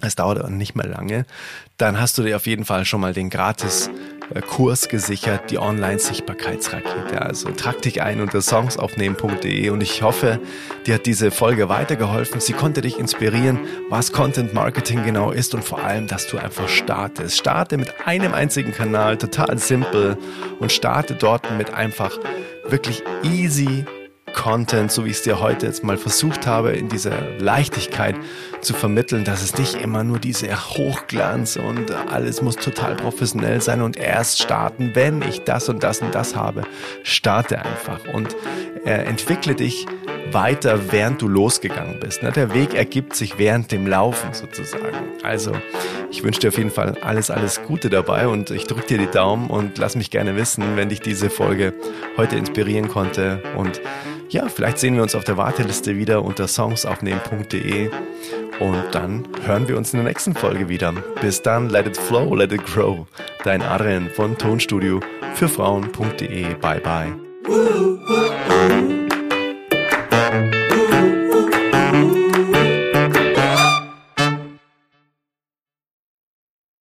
es 0.00 0.16
dauert 0.16 0.50
nicht 0.50 0.74
mehr 0.74 0.86
lange, 0.86 1.26
dann 1.76 2.00
hast 2.00 2.18
du 2.18 2.22
dir 2.22 2.36
auf 2.36 2.46
jeden 2.46 2.64
Fall 2.64 2.84
schon 2.84 3.00
mal 3.00 3.12
den 3.12 3.30
gratis 3.30 3.90
äh, 4.34 4.40
Kurs 4.40 4.88
gesichert, 4.88 5.50
die 5.50 5.58
Online-Sichtbarkeitsrakete. 5.58 7.20
Also 7.20 7.50
trag 7.50 7.82
dich 7.82 8.02
ein 8.02 8.20
unter 8.20 8.40
songsaufnehmen.de 8.40 9.70
und 9.70 9.80
ich 9.80 10.02
hoffe, 10.02 10.40
dir 10.86 10.94
hat 10.94 11.06
diese 11.06 11.30
Folge 11.30 11.68
weitergeholfen. 11.68 12.40
Sie 12.40 12.52
konnte 12.52 12.80
dich 12.80 12.98
inspirieren, 12.98 13.60
was 13.90 14.12
Content 14.12 14.54
Marketing 14.54 15.04
genau 15.04 15.30
ist 15.30 15.54
und 15.54 15.64
vor 15.64 15.82
allem, 15.82 16.06
dass 16.06 16.26
du 16.26 16.38
einfach 16.38 16.68
startest. 16.68 17.38
Starte 17.38 17.76
mit 17.76 18.06
einem 18.06 18.34
einzigen 18.34 18.72
Kanal, 18.72 19.18
total 19.18 19.58
simpel 19.58 20.16
und 20.58 20.72
starte 20.72 21.14
dort 21.14 21.50
mit 21.56 21.74
einfach 21.74 22.18
wirklich 22.68 23.02
easy 23.22 23.84
Content, 24.32 24.90
so 24.90 25.04
wie 25.04 25.10
ich 25.10 25.16
es 25.16 25.22
dir 25.22 25.40
heute 25.40 25.66
jetzt 25.66 25.84
mal 25.84 25.96
versucht 25.96 26.46
habe, 26.46 26.72
in 26.72 26.88
dieser 26.88 27.30
Leichtigkeit 27.38 28.16
zu 28.60 28.74
vermitteln, 28.74 29.24
dass 29.24 29.42
es 29.42 29.56
nicht 29.58 29.74
immer 29.74 30.04
nur 30.04 30.18
diese 30.18 30.48
Hochglanz 30.76 31.56
und 31.56 31.90
alles 31.90 32.42
muss 32.42 32.56
total 32.56 32.96
professionell 32.96 33.60
sein 33.60 33.82
und 33.82 33.96
erst 33.96 34.42
starten, 34.42 34.92
wenn 34.94 35.22
ich 35.22 35.44
das 35.44 35.68
und 35.68 35.82
das 35.82 36.00
und 36.00 36.14
das 36.14 36.36
habe. 36.36 36.62
Starte 37.02 37.58
einfach 37.64 38.00
und 38.12 38.36
äh, 38.84 39.04
entwickle 39.04 39.54
dich 39.54 39.86
weiter, 40.32 40.92
während 40.92 41.20
du 41.20 41.28
losgegangen 41.28 42.00
bist. 42.00 42.22
Ne? 42.22 42.32
Der 42.32 42.54
Weg 42.54 42.74
ergibt 42.74 43.14
sich 43.14 43.38
während 43.38 43.72
dem 43.72 43.86
Laufen 43.86 44.32
sozusagen. 44.32 44.96
Also, 45.22 45.52
ich 46.10 46.22
wünsche 46.22 46.40
dir 46.40 46.48
auf 46.48 46.58
jeden 46.58 46.70
Fall 46.70 46.96
alles, 47.02 47.30
alles 47.30 47.62
Gute 47.62 47.90
dabei 47.90 48.28
und 48.28 48.50
ich 48.50 48.66
drücke 48.66 48.86
dir 48.86 48.98
die 48.98 49.10
Daumen 49.10 49.50
und 49.50 49.78
lass 49.78 49.96
mich 49.96 50.10
gerne 50.10 50.36
wissen, 50.36 50.76
wenn 50.76 50.88
dich 50.88 51.00
diese 51.00 51.30
Folge 51.30 51.74
heute 52.16 52.36
inspirieren 52.36 52.88
konnte 52.88 53.42
und 53.56 53.80
ja, 54.32 54.48
vielleicht 54.48 54.78
sehen 54.78 54.96
wir 54.96 55.02
uns 55.02 55.14
auf 55.14 55.24
der 55.24 55.36
Warteliste 55.36 55.96
wieder 55.96 56.24
unter 56.24 56.48
songsaufnehmen.de 56.48 57.90
und 58.60 58.84
dann 58.92 59.28
hören 59.44 59.68
wir 59.68 59.76
uns 59.76 59.92
in 59.92 59.98
der 59.98 60.08
nächsten 60.08 60.34
Folge 60.34 60.68
wieder. 60.68 60.92
Bis 61.20 61.42
dann, 61.42 61.68
let 61.68 61.86
it 61.86 61.96
flow, 61.96 62.34
let 62.34 62.52
it 62.52 62.64
grow. 62.64 63.06
Dein 63.44 63.62
Adrian 63.62 64.08
von 64.10 64.36
Tonstudio 64.36 65.00
für 65.34 65.48
Frauen.de. 65.48 66.54
Bye 66.54 66.80
bye. 66.80 67.12